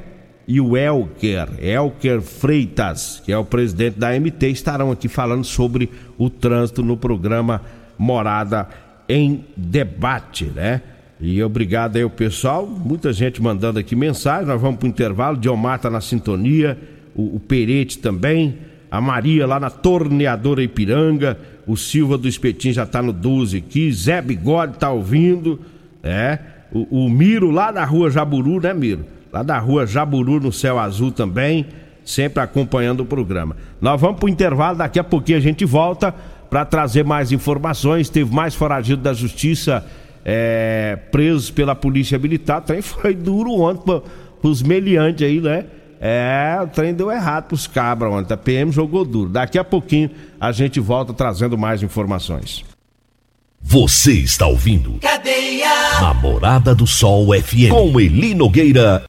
e 0.49 0.63
o 0.63 0.79
Elker, 0.79 1.47
Elker 1.61 2.23
Freitas, 2.23 3.23
que 3.23 3.31
é 3.31 3.37
o 3.37 3.45
presidente 3.45 3.99
da 3.99 4.19
MT, 4.19 4.49
estarão 4.49 4.91
aqui 4.91 5.07
falando 5.07 5.45
sobre 5.45 5.91
o 6.17 6.31
trânsito 6.31 6.83
no 6.83 6.97
programa 6.97 7.61
Morada 7.99 8.67
em 9.07 9.45
Debate, 9.55 10.47
né? 10.47 10.81
E 11.21 11.43
obrigado 11.43 11.97
aí 11.97 12.03
ao 12.03 12.09
pessoal, 12.09 12.67
muita 12.67 13.13
gente 13.13 13.43
mandando 13.43 13.79
aqui 13.79 13.95
mensagem. 13.95 14.47
Nós 14.47 14.59
vamos 14.59 14.79
para 14.79 14.87
o 14.87 14.89
intervalo. 14.89 15.37
Diomar 15.37 15.81
tá 15.81 15.91
na 15.91 16.01
sintonia, 16.01 16.79
o, 17.15 17.37
o 17.37 17.41
Perete 17.41 17.99
também, 17.99 18.57
a 18.91 19.03
Maria 19.03 19.47
lá 19.47 19.61
na 19.61 19.69
Torneadora 19.69 20.63
Ipiranga, 20.63 21.39
o 21.67 21.77
Silva 21.77 22.17
do 22.17 22.27
Espetinho 22.27 22.73
já 22.73 22.87
tá 22.87 23.03
no 23.03 23.13
12 23.13 23.59
aqui, 23.59 23.93
Zé 23.93 24.23
Bigode 24.23 24.79
tá 24.79 24.91
ouvindo, 24.91 25.61
é. 26.03 26.39
O, 26.73 27.05
o 27.05 27.11
Miro 27.11 27.51
lá 27.51 27.71
da 27.71 27.85
rua 27.85 28.11
Jaburu, 28.11 28.61
né, 28.63 28.73
Miro? 28.73 29.18
Lá 29.33 29.43
da 29.43 29.59
rua 29.59 29.87
Jaburu 29.87 30.41
no 30.41 30.53
Céu 30.53 30.79
Azul 30.79 31.13
também, 31.13 31.67
sempre 32.05 32.43
acompanhando 32.43 33.01
o 33.01 33.07
programa. 33.07 33.57
Nós 33.81 34.01
vamos 34.01 34.19
para 34.19 34.27
o 34.27 34.29
intervalo, 34.29 34.79
daqui 34.79 34.99
a 34.99 35.05
pouquinho 35.05 35.39
a 35.39 35.41
gente 35.41 35.65
volta 35.65 36.15
para 36.49 36.65
trazer 36.65 37.05
mais 37.05 37.31
informações. 37.33 38.09
Teve 38.09 38.35
mais 38.35 38.55
foragido 38.55 39.03
da 39.03 39.13
justiça 39.13 39.85
é, 40.25 40.99
presos 41.11 41.51
pela 41.51 41.75
polícia 41.75 42.19
militar. 42.19 42.61
O 42.61 42.65
trem 42.65 42.83
foi 42.83 43.15
duro 43.15 43.53
ontem 43.53 44.03
para 44.41 44.51
os 44.51 44.63
meliantes 44.63 45.27
aí, 45.27 45.41
né? 45.41 45.67
É, 46.01 46.59
o 46.63 46.69
trem 46.69 46.95
deu 46.95 47.11
errado 47.11 47.49
pros 47.49 47.67
cabras 47.67 48.13
ontem. 48.13 48.33
A 48.33 48.37
PM 48.37 48.71
jogou 48.71 49.05
duro. 49.05 49.29
Daqui 49.29 49.59
a 49.59 49.65
pouquinho 49.65 50.11
a 50.41 50.53
gente 50.53 50.79
volta 50.81 51.13
trazendo 51.13 51.59
mais 51.59 51.83
informações. 51.83 52.65
Você 53.61 54.13
está 54.13 54.47
ouvindo? 54.47 54.99
Cadeia! 55.01 56.01
Namorada 56.01 56.75
do 56.75 56.87
Sol 56.87 57.35
FM. 57.35 57.71
Com 57.71 58.01
Eli 58.01 58.33
Nogueira 58.33 59.05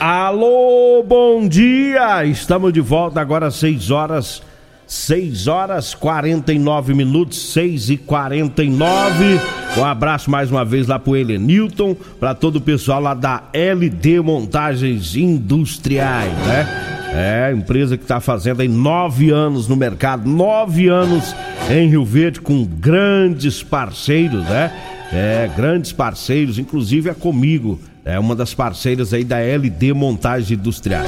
Alô, 0.00 1.04
bom 1.06 1.46
dia! 1.46 2.24
Estamos 2.24 2.72
de 2.72 2.80
volta 2.80 3.20
agora 3.20 3.48
às 3.48 3.56
6 3.56 3.90
horas, 3.90 4.42
6 4.86 5.46
horas 5.46 5.92
49 5.92 6.94
minutos, 6.94 7.52
6 7.52 7.90
e 7.90 7.96
49. 7.98 9.40
Um 9.76 9.84
abraço 9.84 10.30
mais 10.30 10.50
uma 10.50 10.64
vez 10.64 10.86
lá 10.86 10.98
pro 10.98 11.14
Newton, 11.14 11.94
para 12.18 12.34
todo 12.34 12.56
o 12.56 12.60
pessoal 12.60 13.00
lá 13.00 13.12
da 13.12 13.42
LD 13.52 14.20
Montagens 14.20 15.16
Industriais, 15.16 16.32
né? 16.46 16.66
É, 17.12 17.52
empresa 17.52 17.96
que 17.96 18.04
está 18.04 18.20
fazendo 18.20 18.62
aí 18.62 18.68
nove 18.68 19.30
anos 19.30 19.68
no 19.68 19.76
mercado, 19.76 20.28
nove 20.30 20.88
anos 20.88 21.34
em 21.78 21.88
Rio 21.88 22.04
Verde 22.04 22.40
com 22.40 22.64
grandes 22.64 23.62
parceiros, 23.62 24.44
né? 24.44 24.72
É, 25.12 25.50
grandes 25.56 25.92
parceiros, 25.92 26.58
inclusive 26.58 27.10
é 27.10 27.14
comigo 27.14 27.80
é 28.04 28.18
uma 28.18 28.34
das 28.34 28.54
parceiras 28.54 29.12
aí 29.12 29.24
da 29.24 29.38
LD 29.38 29.92
Montagem 29.92 30.56
Industrial. 30.56 31.04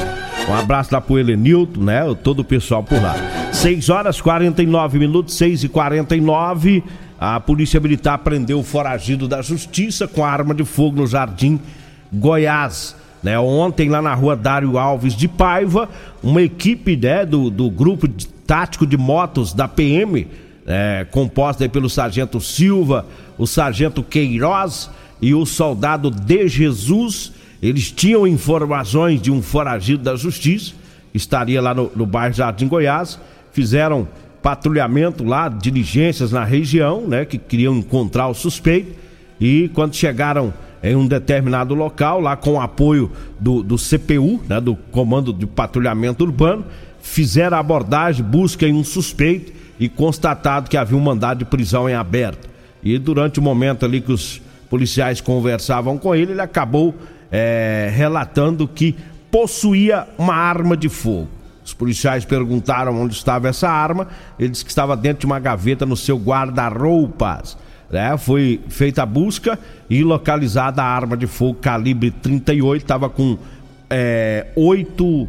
Um 0.48 0.54
abraço 0.54 0.92
lá 0.92 1.00
pro 1.00 1.18
Helenilton, 1.18 1.80
né? 1.80 2.02
Todo 2.22 2.40
o 2.40 2.44
pessoal 2.44 2.82
por 2.82 3.00
lá. 3.00 3.14
6 3.52 3.88
horas 3.88 4.20
49 4.20 4.98
minutos, 4.98 5.34
6 5.34 5.64
e 5.64 5.68
49 5.68 6.82
A 7.18 7.40
Polícia 7.40 7.80
Militar 7.80 8.18
prendeu 8.18 8.58
o 8.58 8.62
foragido 8.62 9.26
da 9.26 9.40
Justiça 9.40 10.06
com 10.06 10.24
arma 10.24 10.54
de 10.54 10.64
fogo 10.64 11.00
no 11.00 11.06
Jardim 11.06 11.58
Goiás. 12.12 12.96
Né, 13.22 13.38
ontem, 13.38 13.88
lá 13.88 14.02
na 14.02 14.14
rua 14.14 14.34
Dário 14.34 14.76
Alves 14.76 15.14
de 15.14 15.28
Paiva, 15.28 15.88
uma 16.20 16.42
equipe 16.42 16.96
né, 16.96 17.24
do, 17.24 17.50
do 17.50 17.70
grupo 17.70 18.08
de, 18.08 18.26
tático 18.26 18.84
de 18.84 18.96
motos 18.96 19.54
da 19.54 19.68
PM, 19.68 20.26
é, 20.66 21.06
composta 21.10 21.68
pelo 21.68 21.90
Sargento 21.90 22.40
Silva, 22.40 23.06
o 23.36 23.46
Sargento 23.46 24.02
Queiroz 24.02 24.90
e 25.20 25.34
o 25.34 25.44
soldado 25.44 26.10
de 26.10 26.48
Jesus, 26.48 27.32
eles 27.62 27.90
tinham 27.90 28.26
informações 28.26 29.20
de 29.20 29.30
um 29.30 29.42
foragido 29.42 30.02
da 30.02 30.16
justiça, 30.16 30.72
estaria 31.14 31.60
lá 31.60 31.74
no, 31.74 31.90
no 31.94 32.06
bairro 32.06 32.34
Jardim 32.34 32.68
Goiás, 32.68 33.18
fizeram 33.52 34.08
patrulhamento 34.42 35.22
lá, 35.22 35.48
diligências 35.48 36.32
na 36.32 36.44
região, 36.44 37.06
né, 37.06 37.24
que 37.24 37.38
queriam 37.38 37.76
encontrar 37.76 38.28
o 38.28 38.34
suspeito, 38.34 38.92
e 39.40 39.70
quando 39.74 39.94
chegaram 39.94 40.52
em 40.82 40.96
um 40.96 41.06
determinado 41.06 41.74
local, 41.74 42.20
lá 42.20 42.36
com 42.36 42.54
o 42.54 42.60
apoio 42.60 43.10
do, 43.38 43.62
do 43.62 43.76
CPU, 43.76 44.42
né, 44.48 44.60
do 44.60 44.74
Comando 44.74 45.32
de 45.32 45.46
Patrulhamento 45.46 46.24
Urbano, 46.24 46.64
fizeram 47.00 47.56
a 47.56 47.60
abordagem, 47.60 48.24
busca 48.24 48.66
em 48.66 48.72
um 48.72 48.82
suspeito 48.82 49.61
e 49.82 49.88
constatado 49.88 50.70
que 50.70 50.76
havia 50.76 50.96
um 50.96 51.00
mandado 51.00 51.38
de 51.38 51.44
prisão 51.44 51.90
em 51.90 51.94
aberto. 51.94 52.48
E 52.84 52.96
durante 52.98 53.40
o 53.40 53.42
momento 53.42 53.84
ali 53.84 54.00
que 54.00 54.12
os 54.12 54.40
policiais 54.70 55.20
conversavam 55.20 55.98
com 55.98 56.14
ele, 56.14 56.30
ele 56.30 56.40
acabou 56.40 56.94
é, 57.32 57.90
relatando 57.92 58.68
que 58.68 58.94
possuía 59.28 60.06
uma 60.16 60.36
arma 60.36 60.76
de 60.76 60.88
fogo. 60.88 61.28
Os 61.64 61.74
policiais 61.74 62.24
perguntaram 62.24 63.02
onde 63.02 63.14
estava 63.14 63.48
essa 63.48 63.68
arma, 63.68 64.06
ele 64.38 64.50
disse 64.50 64.64
que 64.64 64.70
estava 64.70 64.96
dentro 64.96 65.22
de 65.22 65.26
uma 65.26 65.40
gaveta 65.40 65.84
no 65.84 65.96
seu 65.96 66.16
guarda-roupas. 66.16 67.58
Né? 67.90 68.16
Foi 68.18 68.60
feita 68.68 69.02
a 69.02 69.06
busca 69.06 69.58
e 69.90 70.04
localizada 70.04 70.80
a 70.80 70.86
arma 70.86 71.16
de 71.16 71.26
fogo 71.26 71.54
calibre 71.54 72.12
38, 72.12 72.82
estava 72.82 73.10
com 73.10 73.36
é, 73.90 74.46
oito, 74.54 75.26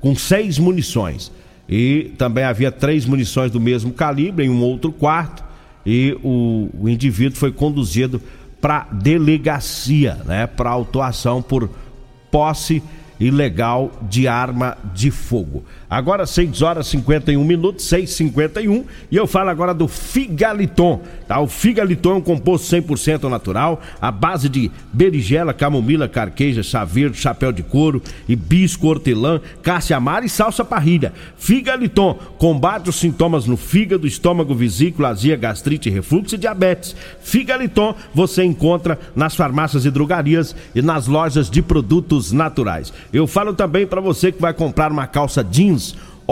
com 0.00 0.14
seis 0.16 0.58
munições. 0.58 1.30
E 1.70 2.12
também 2.18 2.42
havia 2.42 2.72
três 2.72 3.06
munições 3.06 3.52
do 3.52 3.60
mesmo 3.60 3.92
calibre 3.92 4.44
em 4.44 4.50
um 4.50 4.60
outro 4.60 4.90
quarto. 4.90 5.44
E 5.86 6.18
o, 6.20 6.68
o 6.74 6.88
indivíduo 6.88 7.38
foi 7.38 7.52
conduzido 7.52 8.20
para 8.60 8.88
delegacia, 8.90 10.18
né, 10.26 10.48
para 10.48 10.68
autuação 10.68 11.40
por 11.40 11.70
posse 12.28 12.82
ilegal 13.20 13.92
de 14.02 14.26
arma 14.26 14.76
de 14.92 15.12
fogo. 15.12 15.64
Agora 15.90 16.24
6 16.24 16.62
horas 16.62 16.86
51 16.86 17.42
minutos, 17.42 17.84
6:51, 17.86 18.84
e 19.10 19.16
eu 19.16 19.26
falo 19.26 19.50
agora 19.50 19.74
do 19.74 19.88
Figaliton, 19.88 21.00
tá? 21.26 21.40
O 21.40 21.48
Figaliton 21.48 22.12
é 22.12 22.14
um 22.14 22.20
composto 22.20 22.68
100% 22.68 23.28
natural, 23.28 23.82
à 24.00 24.12
base 24.12 24.48
de 24.48 24.70
berigela, 24.92 25.52
camomila, 25.52 26.06
carqueja, 26.06 26.62
chá 26.62 26.84
verde, 26.84 27.18
chapéu 27.18 27.50
de 27.50 27.64
couro, 27.64 28.00
hibisco, 28.28 28.86
hortelã, 28.86 29.40
cássia 29.64 29.96
amara 29.96 30.24
e 30.24 30.28
salsa 30.28 30.64
parrilha. 30.64 31.12
Figaliton 31.36 32.16
combate 32.38 32.88
os 32.88 32.94
sintomas 32.94 33.46
no 33.46 33.56
fígado, 33.56 34.06
estômago, 34.06 34.54
vesícula, 34.54 35.08
azia, 35.08 35.34
gastrite, 35.34 35.90
refluxo 35.90 36.36
e 36.36 36.38
diabetes. 36.38 36.94
Figaliton 37.20 37.96
você 38.14 38.44
encontra 38.44 38.96
nas 39.16 39.34
farmácias 39.34 39.84
e 39.84 39.90
drogarias 39.90 40.54
e 40.72 40.80
nas 40.80 41.08
lojas 41.08 41.50
de 41.50 41.60
produtos 41.60 42.30
naturais. 42.30 42.92
Eu 43.12 43.26
falo 43.26 43.54
também 43.54 43.88
para 43.88 44.00
você 44.00 44.30
que 44.30 44.40
vai 44.40 44.54
comprar 44.54 44.92
uma 44.92 45.08
calça 45.08 45.42
jeans 45.42 45.79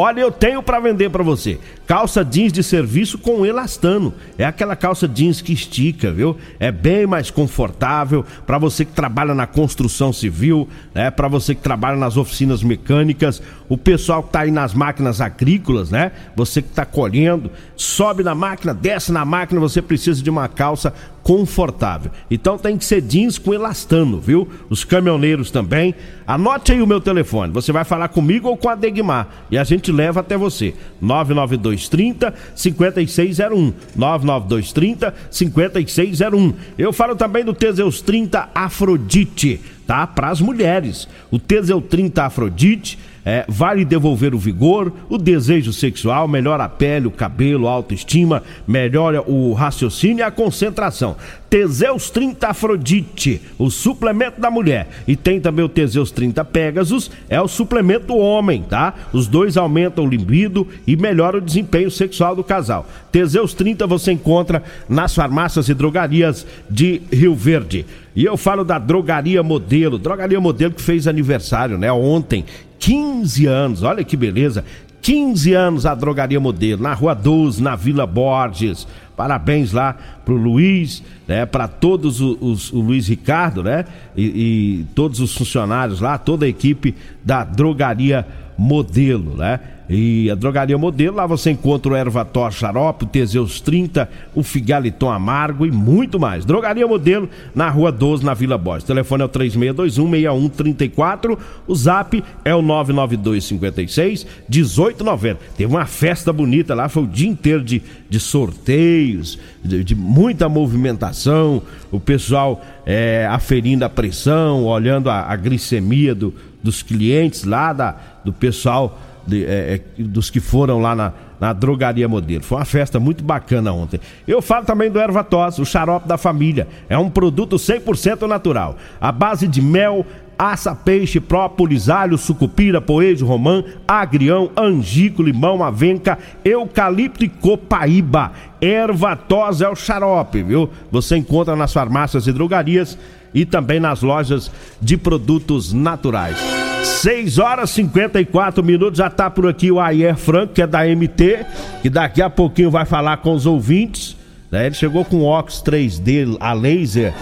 Olha, 0.01 0.21
eu 0.21 0.31
tenho 0.31 0.63
para 0.63 0.79
vender 0.79 1.11
para 1.11 1.25
você. 1.25 1.59
Calça 1.85 2.25
jeans 2.25 2.53
de 2.53 2.63
serviço 2.63 3.19
com 3.19 3.45
elastano. 3.45 4.15
É 4.39 4.45
aquela 4.45 4.77
calça 4.77 5.09
jeans 5.09 5.41
que 5.41 5.53
estica, 5.53 6.13
viu? 6.13 6.37
É 6.61 6.71
bem 6.71 7.05
mais 7.05 7.33
confortável 7.33 8.25
para 8.47 8.59
você 8.59 8.85
que 8.85 8.93
trabalha 8.93 9.35
na 9.35 9.45
construção 9.45 10.13
civil, 10.13 10.69
né? 10.95 11.11
Para 11.11 11.27
você 11.27 11.53
que 11.53 11.63
trabalha 11.63 11.97
nas 11.97 12.17
oficinas 12.17 12.63
mecânicas, 12.63 13.43
o 13.69 13.77
pessoal 13.77 14.23
que 14.23 14.31
tá 14.31 14.43
aí 14.43 14.53
nas 14.53 14.73
máquinas 14.73 15.21
agrícolas, 15.21 15.91
né? 15.91 16.13
Você 16.37 16.63
que 16.63 16.69
tá 16.69 16.85
colhendo, 16.85 17.51
sobe 17.75 18.23
na 18.23 18.37
máquina, 18.37 18.73
desce 18.73 19.11
na 19.11 19.25
máquina, 19.25 19.59
você 19.59 19.83
precisa 19.83 20.23
de 20.23 20.31
uma 20.31 20.47
calça 20.47 20.95
confortável. 21.29 22.11
Então 22.31 22.57
tem 22.57 22.79
que 22.79 22.87
ser 22.87 23.03
jeans 23.03 23.37
com 23.37 23.53
elastano, 23.53 24.19
viu? 24.19 24.49
Os 24.71 24.83
caminhoneiros 24.83 25.51
também. 25.51 25.95
Anote 26.27 26.73
aí 26.73 26.81
o 26.81 26.87
meu 26.87 27.03
telefone. 27.03 27.53
Você 27.53 27.71
vai 27.71 27.85
falar 27.85 28.09
comigo 28.09 28.49
ou 28.49 28.57
com 28.57 28.71
a 28.71 28.75
Degmar 28.75 29.29
e 29.51 29.59
a 29.59 29.63
gente 29.63 29.93
leva 29.93 30.21
até 30.21 30.39
você. 30.39 30.73
99230 31.03 32.33
5601. 32.55 33.75
99230 33.95 35.15
5601. 35.31 36.55
Eu 36.79 36.95
falo 36.95 37.15
também 37.15 37.45
do 37.45 37.53
Teseus 37.53 38.01
30 38.01 38.49
Afrodite, 38.55 39.61
tá? 39.87 40.07
Para 40.07 40.31
as 40.31 40.41
mulheres. 40.41 41.07
O 41.31 41.39
Teseus 41.39 41.85
30 41.91 42.25
Afrodite 42.25 42.99
é, 43.29 43.45
vai 43.47 43.85
devolver 43.85 44.35
o 44.35 44.39
vigor, 44.39 44.91
o 45.07 45.19
desejo 45.19 45.71
sexual, 45.71 46.27
melhora 46.27 46.65
a 46.65 46.69
pele, 46.69 47.07
o 47.07 47.11
cabelo, 47.11 47.69
a 47.69 47.73
autoestima, 47.73 48.43
melhora 48.67 49.21
o 49.21 49.53
raciocínio 49.53 50.21
e 50.21 50.23
a 50.23 50.31
concentração. 50.31 51.15
Teseus 51.51 52.11
30 52.11 52.49
Afrodite, 52.49 53.41
o 53.59 53.71
suplemento 53.71 54.41
da 54.41 54.51
mulher. 54.51 54.89
E 55.07 55.17
tem 55.17 55.41
também 55.41 55.65
o 55.65 55.69
Teseus 55.69 56.11
30 56.11 56.45
Pegasus, 56.45 57.11
é 57.29 57.41
o 57.41 57.49
suplemento 57.49 58.15
homem, 58.17 58.63
tá? 58.63 58.95
Os 59.13 59.27
dois 59.27 59.57
aumentam 59.57 60.05
o 60.05 60.09
libido 60.09 60.69
e 60.87 60.97
melhoram 60.97 61.39
o 61.39 61.43
desempenho 61.43 61.91
sexual 61.91 62.37
do 62.37 62.45
casal. 62.45 62.87
Teseus 63.11 63.55
30 63.55 63.87
você 63.87 64.13
encontra 64.13 64.63
nas 64.89 65.15
farmácias 65.15 65.69
e 65.69 65.75
drogarias 65.75 66.47
de 66.69 67.01
Rio 67.11 67.35
Verde. 67.35 67.87
E 68.15 68.25
eu 68.25 68.37
falo 68.37 68.65
da 68.65 68.79
Drogaria 68.79 69.43
Modelo, 69.43 69.99
Drogaria 69.99 70.41
Modelo 70.41 70.75
que 70.75 70.83
fez 70.83 71.07
aniversário, 71.07 71.79
né, 71.79 71.91
ontem. 71.91 72.45
15 72.79 73.47
anos, 73.47 73.83
olha 73.83 74.05
que 74.05 74.17
beleza. 74.17 74.65
15 75.09 75.55
anos 75.55 75.87
a 75.87 75.95
Drogaria 75.95 76.39
Modelo, 76.39 76.83
na 76.83 76.93
Rua 76.93 77.15
12, 77.15 77.63
na 77.63 77.75
Vila 77.75 78.07
Borges. 78.07 78.87
Parabéns 79.17 79.73
lá 79.73 79.97
pro 80.23 80.37
Luiz, 80.37 81.03
né? 81.27 81.47
Para 81.47 81.67
todos 81.67 82.21
os, 82.21 82.37
os, 82.43 82.73
o 82.75 82.81
Luiz 82.81 83.09
Ricardo, 83.09 83.63
né? 83.63 83.87
E, 84.15 84.25
e 84.25 84.87
todos 84.95 85.19
os 85.21 85.35
funcionários 85.35 86.01
lá, 86.01 86.19
toda 86.19 86.45
a 86.45 86.49
equipe 86.49 86.95
da 87.25 87.43
Drogaria 87.43 88.27
Modelo, 88.59 89.35
né? 89.35 89.61
E 89.89 90.29
a 90.31 90.35
drogaria 90.35 90.77
modelo, 90.77 91.17
lá 91.17 91.27
você 91.27 91.51
encontra 91.51 91.93
o 91.93 91.97
Ervator 91.97 92.53
Xarope, 92.53 93.05
o 93.05 93.09
Teseus 93.09 93.59
30, 93.61 94.11
o 94.35 94.43
Figaliton 94.43 95.11
Amargo 95.11 95.65
e 95.65 95.71
muito 95.71 96.21
mais. 96.21 96.45
Drogaria 96.45 96.87
modelo 96.87 97.27
na 97.55 97.71
rua 97.71 97.91
12, 97.91 98.23
na 98.23 98.35
Vila 98.35 98.59
Borges. 98.59 98.85
O 98.85 98.89
telefone 98.89 99.23
é 99.23 99.25
o 99.25 99.29
3621-6134. 99.31 101.39
O 101.67 101.75
zap 101.75 102.23
é 102.45 102.55
o 102.55 102.63
99256-1890. 102.63 105.39
Teve 105.57 105.73
uma 105.73 105.87
festa 105.87 106.31
bonita 106.35 106.75
lá, 106.75 106.91
foi 106.91 107.05
o 107.05 107.07
dia 107.07 107.29
inteiro 107.29 107.65
de, 107.65 107.83
de 108.11 108.21
sorteios, 108.21 109.39
de, 109.65 109.83
de 109.83 109.95
muita 109.95 110.51
movimentação. 110.51 111.63
O 111.91 111.99
pessoal 111.99 112.63
é, 112.85 113.27
aferindo 113.31 113.87
a 113.87 113.89
pressão, 113.89 114.67
olhando 114.67 115.09
a, 115.09 115.23
a 115.23 115.37
glicemia 115.37 116.15
do, 116.15 116.35
dos 116.63 116.83
clientes 116.83 117.45
lá, 117.45 117.73
da, 117.73 117.97
do 118.23 118.35
pessoal 118.35 119.01
de, 119.29 119.45
é, 119.45 119.81
é, 119.99 120.03
dos 120.03 120.31
que 120.31 120.41
foram 120.41 120.81
lá 120.81 120.97
na, 120.97 121.13
na 121.39 121.53
drogaria 121.53 122.09
modelo. 122.09 122.43
Foi 122.43 122.59
uma 122.59 122.65
festa 122.65 122.99
muito 122.99 123.23
bacana 123.23 123.73
ontem. 123.73 124.01
Eu 124.27 124.41
falo 124.41 124.65
também 124.65 124.91
do 124.91 124.99
Ervatos, 124.99 125.59
o 125.59 125.65
xarope 125.65 126.09
da 126.09 126.17
família. 126.17 126.67
É 126.89 126.97
um 126.97 127.11
produto 127.11 127.57
100% 127.57 128.27
natural. 128.27 128.77
A 129.01 129.13
base 129.13 129.47
de 129.47 129.61
mel, 129.61 130.05
aça, 130.39 130.75
peixe, 130.75 131.21
própolis, 131.21 131.89
alho, 131.89 132.17
sucupira, 132.17 132.81
poejo, 132.81 133.27
romã, 133.27 133.63
agrião, 133.87 134.51
angico, 134.57 135.23
limão, 135.23 135.63
avenca, 135.63 136.19
eucalipto 136.45 137.25
e 137.25 137.29
copaíba. 137.29 138.33
Ervatos 138.61 139.61
é 139.61 139.69
o 139.69 139.77
xarope, 139.77 140.43
viu? 140.43 140.71
Você 140.91 141.17
encontra 141.17 141.55
nas 141.55 141.73
farmácias 141.73 142.27
e 142.27 142.33
drogarias 142.33 142.99
e 143.33 143.45
também 143.45 143.81
nas 143.81 144.03
lojas 144.03 144.51
de 144.81 144.97
produtos 144.97 145.73
naturais. 145.73 146.37
6 146.85 147.39
horas 147.39 147.71
e 147.71 147.75
54 147.75 148.63
minutos, 148.63 148.99
já 148.99 149.11
tá 149.11 149.31
por 149.31 149.47
aqui 149.47 149.71
o 149.71 149.81
Ayer 149.81 150.17
Franco, 150.17 150.55
que 150.55 150.63
é 150.63 150.67
da 150.67 150.85
MT, 150.85 151.47
que 151.83 151.91
daqui 151.91 152.23
a 152.23 152.31
pouquinho 152.31 152.71
vai 152.71 152.85
falar 152.85 153.19
com 153.19 153.35
os 153.35 153.47
ouvintes. 153.47 154.17
Né? 154.51 154.67
Ele 154.67 154.75
chegou 154.75 155.05
com 155.05 155.25
óculos 155.25 155.63
3D 155.63 156.37
a 156.41 156.53
laser. 156.53 157.13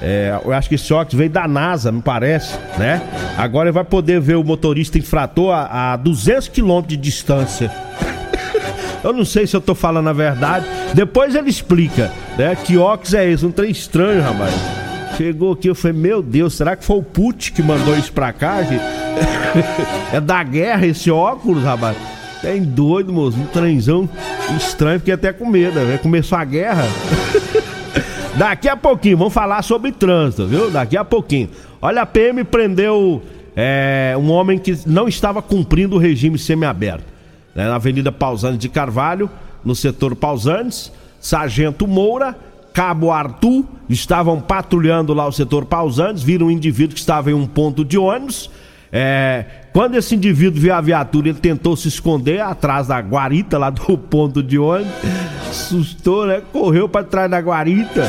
É, 0.00 0.38
eu 0.44 0.52
acho 0.52 0.68
que 0.68 0.76
esse 0.76 0.92
óculos 0.92 1.14
veio 1.14 1.30
da 1.30 1.48
NASA, 1.48 1.90
não 1.90 2.00
parece, 2.00 2.56
né? 2.78 3.02
Agora 3.36 3.68
ele 3.68 3.74
vai 3.74 3.84
poder 3.84 4.20
ver 4.20 4.36
o 4.36 4.44
motorista 4.44 4.96
infrator 4.96 5.52
a, 5.52 5.94
a 5.94 5.96
200 5.96 6.48
km 6.48 6.82
de 6.86 6.96
distância. 6.96 7.70
Eu 9.02 9.12
não 9.12 9.24
sei 9.24 9.46
se 9.46 9.56
eu 9.56 9.60
tô 9.60 9.76
falando 9.76 10.08
a 10.08 10.12
verdade. 10.12 10.66
Depois 10.92 11.34
ele 11.36 11.48
explica, 11.48 12.12
né? 12.36 12.56
Que 12.56 12.76
óculos 12.76 13.14
é 13.14 13.30
esse? 13.30 13.46
Um 13.46 13.52
trem 13.52 13.70
estranho, 13.70 14.20
rapaz. 14.20 14.52
Chegou 15.18 15.52
aqui, 15.52 15.66
eu 15.66 15.74
falei, 15.74 15.96
meu 15.96 16.22
Deus, 16.22 16.54
será 16.54 16.76
que 16.76 16.84
foi 16.84 16.96
o 16.96 17.02
Put 17.02 17.50
que 17.50 17.60
mandou 17.60 17.98
isso 17.98 18.12
pra 18.12 18.32
cá, 18.32 18.62
gente? 18.62 18.84
é 20.14 20.20
da 20.20 20.44
guerra 20.44 20.86
esse 20.86 21.10
óculos, 21.10 21.64
rapaz. 21.64 21.96
Tem 22.40 22.62
doido, 22.62 23.12
moço. 23.12 23.36
Um 23.36 23.46
trenzão 23.46 24.08
estranho, 24.56 25.00
fiquei 25.00 25.14
até 25.14 25.32
com 25.32 25.44
medo, 25.44 25.80
né? 25.80 25.98
Começou 25.98 26.38
a 26.38 26.44
guerra. 26.44 26.84
Daqui 28.38 28.68
a 28.68 28.76
pouquinho, 28.76 29.16
vamos 29.16 29.34
falar 29.34 29.60
sobre 29.62 29.90
trânsito, 29.90 30.46
viu? 30.46 30.70
Daqui 30.70 30.96
a 30.96 31.04
pouquinho. 31.04 31.50
Olha, 31.82 32.02
a 32.02 32.06
PM 32.06 32.44
prendeu 32.44 33.20
é, 33.56 34.14
um 34.16 34.30
homem 34.30 34.56
que 34.56 34.78
não 34.86 35.08
estava 35.08 35.42
cumprindo 35.42 35.96
o 35.96 35.98
regime 35.98 36.38
semiaberto. 36.38 37.02
Né? 37.56 37.66
Na 37.66 37.74
Avenida 37.74 38.12
Pausanes 38.12 38.60
de 38.60 38.68
Carvalho, 38.68 39.28
no 39.64 39.74
setor 39.74 40.14
Pausanes, 40.14 40.92
Sargento 41.20 41.88
Moura 41.88 42.36
Cabo 42.78 43.10
Arthur 43.10 43.64
estavam 43.88 44.40
patrulhando 44.40 45.12
lá 45.12 45.26
o 45.26 45.32
setor 45.32 45.64
Pausantes, 45.64 46.22
viram 46.22 46.46
um 46.46 46.50
indivíduo 46.52 46.94
que 46.94 47.00
estava 47.00 47.28
em 47.28 47.34
um 47.34 47.44
ponto 47.44 47.84
de 47.84 47.98
ônibus. 47.98 48.48
É, 48.92 49.46
quando 49.72 49.96
esse 49.96 50.14
indivíduo 50.14 50.60
viu 50.60 50.72
a 50.72 50.80
viatura, 50.80 51.30
ele 51.30 51.40
tentou 51.40 51.76
se 51.76 51.88
esconder 51.88 52.40
atrás 52.40 52.86
da 52.86 53.00
guarita 53.00 53.58
lá 53.58 53.68
do 53.68 53.98
ponto 53.98 54.44
de 54.44 54.60
ônibus. 54.60 54.94
Assustou, 55.50 56.24
né? 56.24 56.40
Correu 56.52 56.88
para 56.88 57.04
trás 57.04 57.28
da 57.28 57.40
guarita. 57.40 58.08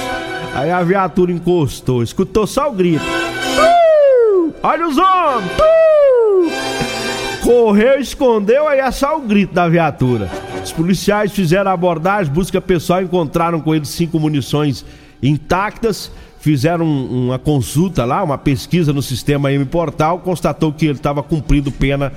Aí 0.53 0.69
a 0.69 0.83
viatura 0.83 1.31
encostou, 1.31 2.03
escutou 2.03 2.45
só 2.45 2.69
o 2.69 2.71
grito. 2.71 3.03
Uh! 3.03 4.53
Olha 4.61 4.87
os 4.87 4.99
homens! 4.99 5.51
Uh! 5.57 7.43
Correu, 7.43 7.99
escondeu, 7.99 8.67
aí 8.67 8.77
é 8.77 8.91
só 8.91 9.17
o 9.17 9.21
grito 9.21 9.51
da 9.51 9.67
viatura. 9.67 10.29
Os 10.63 10.73
policiais 10.73 11.31
fizeram 11.31 11.71
a 11.71 11.73
abordagem, 11.73 12.31
busca 12.31 12.59
pessoal, 12.59 13.01
encontraram 13.01 13.61
com 13.61 13.73
ele 13.73 13.85
cinco 13.85 14.19
munições 14.19 14.85
intactas, 15.23 16.11
fizeram 16.39 16.85
uma 16.85 17.39
consulta 17.39 18.05
lá, 18.05 18.23
uma 18.23 18.37
pesquisa 18.37 18.93
no 18.93 19.01
sistema 19.01 19.51
M 19.51 19.65
Portal, 19.65 20.19
constatou 20.19 20.71
que 20.71 20.85
ele 20.85 20.97
estava 20.97 21.23
cumprindo 21.23 21.71
pena 21.71 22.11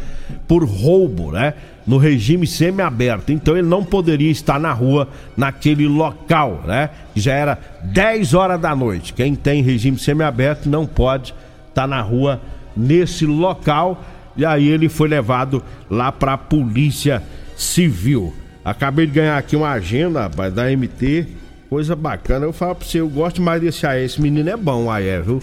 por 0.46 0.64
roubo, 0.64 1.32
né? 1.32 1.54
No 1.86 1.98
regime 1.98 2.46
semiaberto. 2.46 3.32
Então 3.32 3.56
ele 3.56 3.66
não 3.66 3.84
poderia 3.84 4.30
estar 4.30 4.58
na 4.58 4.72
rua 4.72 5.08
naquele 5.36 5.86
local, 5.86 6.62
né? 6.66 6.90
Já 7.14 7.34
era 7.34 7.58
10 7.84 8.34
horas 8.34 8.60
da 8.60 8.74
noite. 8.74 9.12
Quem 9.12 9.34
tem 9.34 9.62
regime 9.62 9.98
semiaberto 9.98 10.68
não 10.68 10.86
pode 10.86 11.34
estar 11.68 11.86
na 11.86 12.00
rua 12.00 12.40
nesse 12.76 13.26
local. 13.26 14.04
E 14.36 14.44
aí 14.44 14.68
ele 14.68 14.88
foi 14.88 15.08
levado 15.08 15.62
lá 15.90 16.10
para 16.10 16.34
a 16.34 16.38
polícia 16.38 17.22
civil. 17.62 18.34
Acabei 18.64 19.06
de 19.06 19.12
ganhar 19.12 19.36
aqui 19.36 19.56
uma 19.56 19.70
agenda, 19.70 20.22
rapaz, 20.22 20.52
da 20.52 20.64
MT. 20.64 21.26
Coisa 21.68 21.96
bacana. 21.96 22.44
Eu 22.44 22.52
falo 22.52 22.74
pra 22.74 22.86
você, 22.86 23.00
eu 23.00 23.08
gosto 23.08 23.40
mais 23.40 23.60
desse 23.60 23.86
aí. 23.86 24.04
Esse 24.04 24.20
menino 24.20 24.48
é 24.48 24.56
bom, 24.56 24.90
aí, 24.90 25.08
é, 25.08 25.20
viu? 25.20 25.42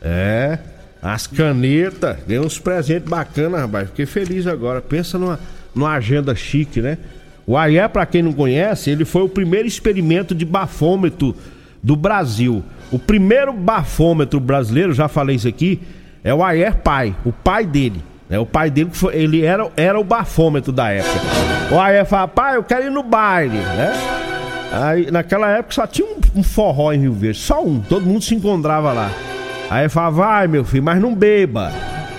É. 0.00 0.58
As 1.02 1.26
canetas, 1.26 2.16
ganhei 2.26 2.44
uns 2.44 2.58
presentes 2.58 3.08
bacanas, 3.08 3.60
rapaz. 3.60 3.88
Fiquei 3.88 4.06
feliz 4.06 4.46
agora. 4.46 4.80
Pensa 4.80 5.18
numa, 5.18 5.38
numa 5.74 5.92
agenda 5.92 6.34
chique, 6.34 6.80
né? 6.80 6.98
O 7.46 7.56
AIE, 7.56 7.88
para 7.88 8.04
quem 8.06 8.22
não 8.22 8.32
conhece, 8.32 8.90
ele 8.90 9.04
foi 9.04 9.22
o 9.22 9.28
primeiro 9.28 9.68
experimento 9.68 10.34
de 10.34 10.44
bafômetro 10.44 11.36
do 11.80 11.94
Brasil. 11.94 12.64
O 12.90 12.98
primeiro 12.98 13.52
bafômetro 13.52 14.40
brasileiro, 14.40 14.92
já 14.92 15.06
falei 15.06 15.36
isso 15.36 15.46
aqui, 15.46 15.80
é 16.24 16.34
o 16.34 16.42
Ayer 16.42 16.76
Pai, 16.78 17.14
o 17.24 17.32
pai 17.32 17.64
dele. 17.64 18.02
É, 18.28 18.38
o 18.38 18.46
pai 18.46 18.70
dele, 18.70 18.90
foi, 18.92 19.14
ele 19.14 19.44
era, 19.44 19.68
era 19.76 19.98
o 19.98 20.04
bafômetro 20.04 20.72
da 20.72 20.90
época. 20.90 21.20
O 21.70 21.78
Ayer 21.78 22.04
fala, 22.04 22.26
pai, 22.26 22.56
eu 22.56 22.64
quero 22.64 22.86
ir 22.86 22.90
no 22.90 23.02
baile, 23.02 23.58
né? 23.58 23.92
Aí, 24.72 25.10
naquela 25.10 25.48
época 25.50 25.74
só 25.74 25.86
tinha 25.86 26.06
um, 26.06 26.40
um, 26.40 26.42
forró 26.42 26.92
em 26.92 26.98
Rio 26.98 27.12
Verde, 27.12 27.38
só 27.38 27.62
um, 27.62 27.80
todo 27.80 28.04
mundo 28.04 28.22
se 28.22 28.34
encontrava 28.34 28.92
lá. 28.92 29.10
Aí 29.70 29.88
falava, 29.88 30.16
vai 30.16 30.48
meu 30.48 30.64
filho, 30.64 30.82
mas 30.82 31.00
não 31.00 31.14
beba. 31.14 31.72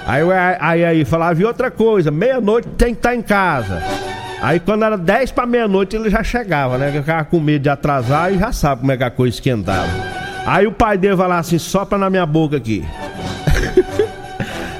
Aí, 0.05 0.21
aí, 0.59 0.85
aí 0.85 1.05
falava, 1.05 1.39
e 1.41 1.45
outra 1.45 1.69
coisa, 1.69 2.09
meia-noite 2.09 2.69
tem 2.77 2.93
que 2.93 2.99
estar 2.99 3.09
tá 3.09 3.15
em 3.15 3.21
casa. 3.21 3.83
Aí 4.41 4.59
quando 4.59 4.85
era 4.85 4.97
10 4.97 5.31
para 5.31 5.45
meia-noite 5.45 5.95
ele 5.95 6.09
já 6.09 6.23
chegava, 6.23 6.77
né? 6.77 6.89
Eu 6.89 7.01
ficava 7.01 7.25
com 7.25 7.39
medo 7.39 7.63
de 7.63 7.69
atrasar 7.69 8.31
e 8.31 8.37
já 8.37 8.51
sabe 8.51 8.81
como 8.81 8.91
é 8.91 8.97
que 8.97 9.03
a 9.03 9.11
coisa 9.11 9.35
esquentava. 9.35 9.89
Aí 10.45 10.65
o 10.65 10.71
pai 10.71 10.97
dele 10.97 11.17
falava 11.17 11.41
assim, 11.41 11.57
sopra 11.57 11.97
na 11.97 12.09
minha 12.09 12.25
boca 12.25 12.55
aqui. 12.55 12.85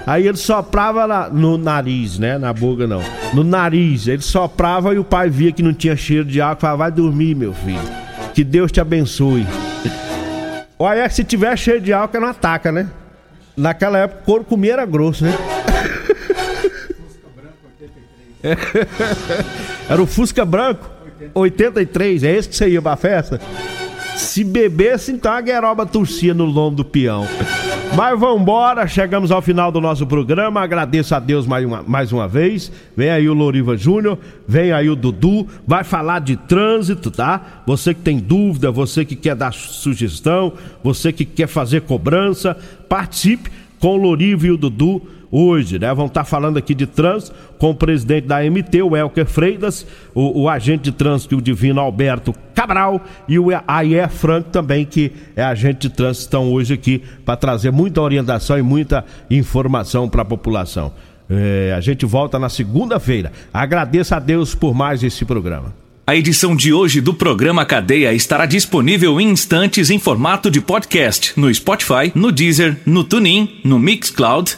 Aí 0.07 0.25
ele 0.25 0.37
soprava 0.37 1.05
lá 1.05 1.29
no 1.29 1.57
nariz, 1.57 2.17
né? 2.17 2.37
Na 2.37 2.53
boca 2.53 2.87
não. 2.87 3.01
No 3.33 3.43
nariz. 3.43 4.07
Ele 4.07 4.21
soprava 4.21 4.93
e 4.93 4.97
o 4.97 5.03
pai 5.03 5.29
via 5.29 5.51
que 5.51 5.61
não 5.61 5.73
tinha 5.73 5.97
cheiro 5.97 6.23
de 6.23 6.39
álcool. 6.39 6.61
Falava, 6.61 6.77
vai 6.77 6.91
dormir, 6.91 7.35
meu 7.35 7.53
filho. 7.53 7.81
Que 8.33 8.41
Deus 8.41 8.71
te 8.71 8.79
abençoe. 8.79 9.45
Olha, 10.79 11.09
se 11.09 11.25
tiver 11.25 11.57
cheiro 11.57 11.81
de 11.81 11.91
álcool, 11.91 12.21
não 12.21 12.29
ataca, 12.29 12.71
né? 12.71 12.89
Naquela 13.57 13.97
época 13.97 14.21
couro 14.23 14.45
comia 14.45 14.73
era 14.73 14.85
grosso, 14.85 15.25
né? 15.25 15.37
Era 19.89 20.01
o 20.01 20.05
Fusca 20.05 20.45
Branco 20.45 20.89
83, 21.33 22.23
é 22.23 22.35
esse 22.35 22.47
que 22.47 22.55
você 22.55 22.69
ia 22.69 22.81
pra 22.81 22.95
festa? 22.95 23.41
Se 24.15 24.43
bebesse, 24.43 25.11
então 25.11 25.33
a 25.33 25.41
gueroba 25.41 25.85
torcia 25.85 26.33
no 26.33 26.45
lombo 26.45 26.77
do 26.77 26.85
peão. 26.85 27.27
Mas 27.97 28.19
vambora, 28.19 28.87
chegamos 28.87 29.31
ao 29.31 29.41
final 29.41 29.71
do 29.71 29.81
nosso 29.81 30.05
programa. 30.05 30.61
Agradeço 30.61 31.15
a 31.15 31.19
Deus 31.19 31.47
mais 31.47 31.65
uma, 31.65 31.81
mais 31.81 32.11
uma 32.13 32.27
vez. 32.27 32.71
Vem 32.95 33.09
aí 33.09 33.27
o 33.27 33.33
Loriva 33.33 33.75
Júnior, 33.75 34.19
vem 34.47 34.71
aí 34.71 34.87
o 34.87 34.95
Dudu, 34.95 35.47
vai 35.65 35.83
falar 35.83 36.19
de 36.19 36.35
trânsito, 36.35 37.09
tá? 37.09 37.63
Você 37.65 37.95
que 37.95 38.01
tem 38.01 38.19
dúvida, 38.19 38.69
você 38.69 39.03
que 39.03 39.15
quer 39.15 39.35
dar 39.35 39.51
sugestão, 39.51 40.53
você 40.83 41.11
que 41.11 41.25
quer 41.25 41.47
fazer 41.47 41.81
cobrança, 41.81 42.55
participe 42.87 43.49
com 43.79 43.95
o 43.95 43.97
Loriva 43.97 44.45
e 44.45 44.51
o 44.51 44.57
Dudu 44.57 45.01
hoje, 45.31 45.79
né? 45.79 45.87
Vamos 45.89 46.11
estar 46.11 46.23
tá 46.23 46.25
falando 46.25 46.57
aqui 46.57 46.73
de 46.73 46.85
trânsito 46.85 47.35
com 47.57 47.71
o 47.71 47.75
presidente 47.75 48.27
da 48.27 48.41
MT, 48.41 48.81
o 48.81 48.95
Elker 48.95 49.25
Freitas, 49.25 49.85
o, 50.13 50.43
o 50.43 50.49
agente 50.49 50.83
de 50.83 50.91
trânsito, 50.91 51.37
o 51.37 51.41
Divino 51.41 51.81
Alberto 51.81 52.33
Cabral 52.53 53.01
e 53.27 53.37
o 53.37 53.47
Ayer 53.67 54.09
Franco 54.09 54.49
também, 54.49 54.85
que 54.85 55.11
é 55.35 55.43
agente 55.43 55.87
de 55.87 55.89
trânsito, 55.89 56.23
estão 56.23 56.51
hoje 56.51 56.73
aqui 56.73 57.01
para 57.25 57.35
trazer 57.35 57.71
muita 57.71 58.01
orientação 58.01 58.57
e 58.57 58.61
muita 58.61 59.05
informação 59.29 60.07
para 60.09 60.21
a 60.21 60.25
população. 60.25 60.91
É, 61.29 61.73
a 61.75 61.81
gente 61.81 62.05
volta 62.05 62.39
na 62.39 62.49
segunda-feira. 62.49 63.31
Agradeço 63.53 64.15
a 64.15 64.19
Deus 64.19 64.55
por 64.55 64.73
mais 64.73 65.03
esse 65.03 65.25
programa. 65.25 65.73
A 66.09 66.15
edição 66.15 66.55
de 66.55 66.71
hoje 66.71 67.01
do 67.01 67.13
programa 67.13 67.65
Cadeia 67.65 68.13
estará 68.13 68.45
disponível 68.45 69.19
em 69.19 69.29
instantes 69.29 69.89
em 69.89 69.99
formato 69.99 70.49
de 70.49 70.61
podcast 70.61 71.33
no 71.35 71.53
Spotify, 71.53 72.13
no 72.15 72.31
Deezer, 72.31 72.77
no 72.85 73.03
TuneIn, 73.03 73.59
no 73.61 73.77
Mixcloud 73.77 74.57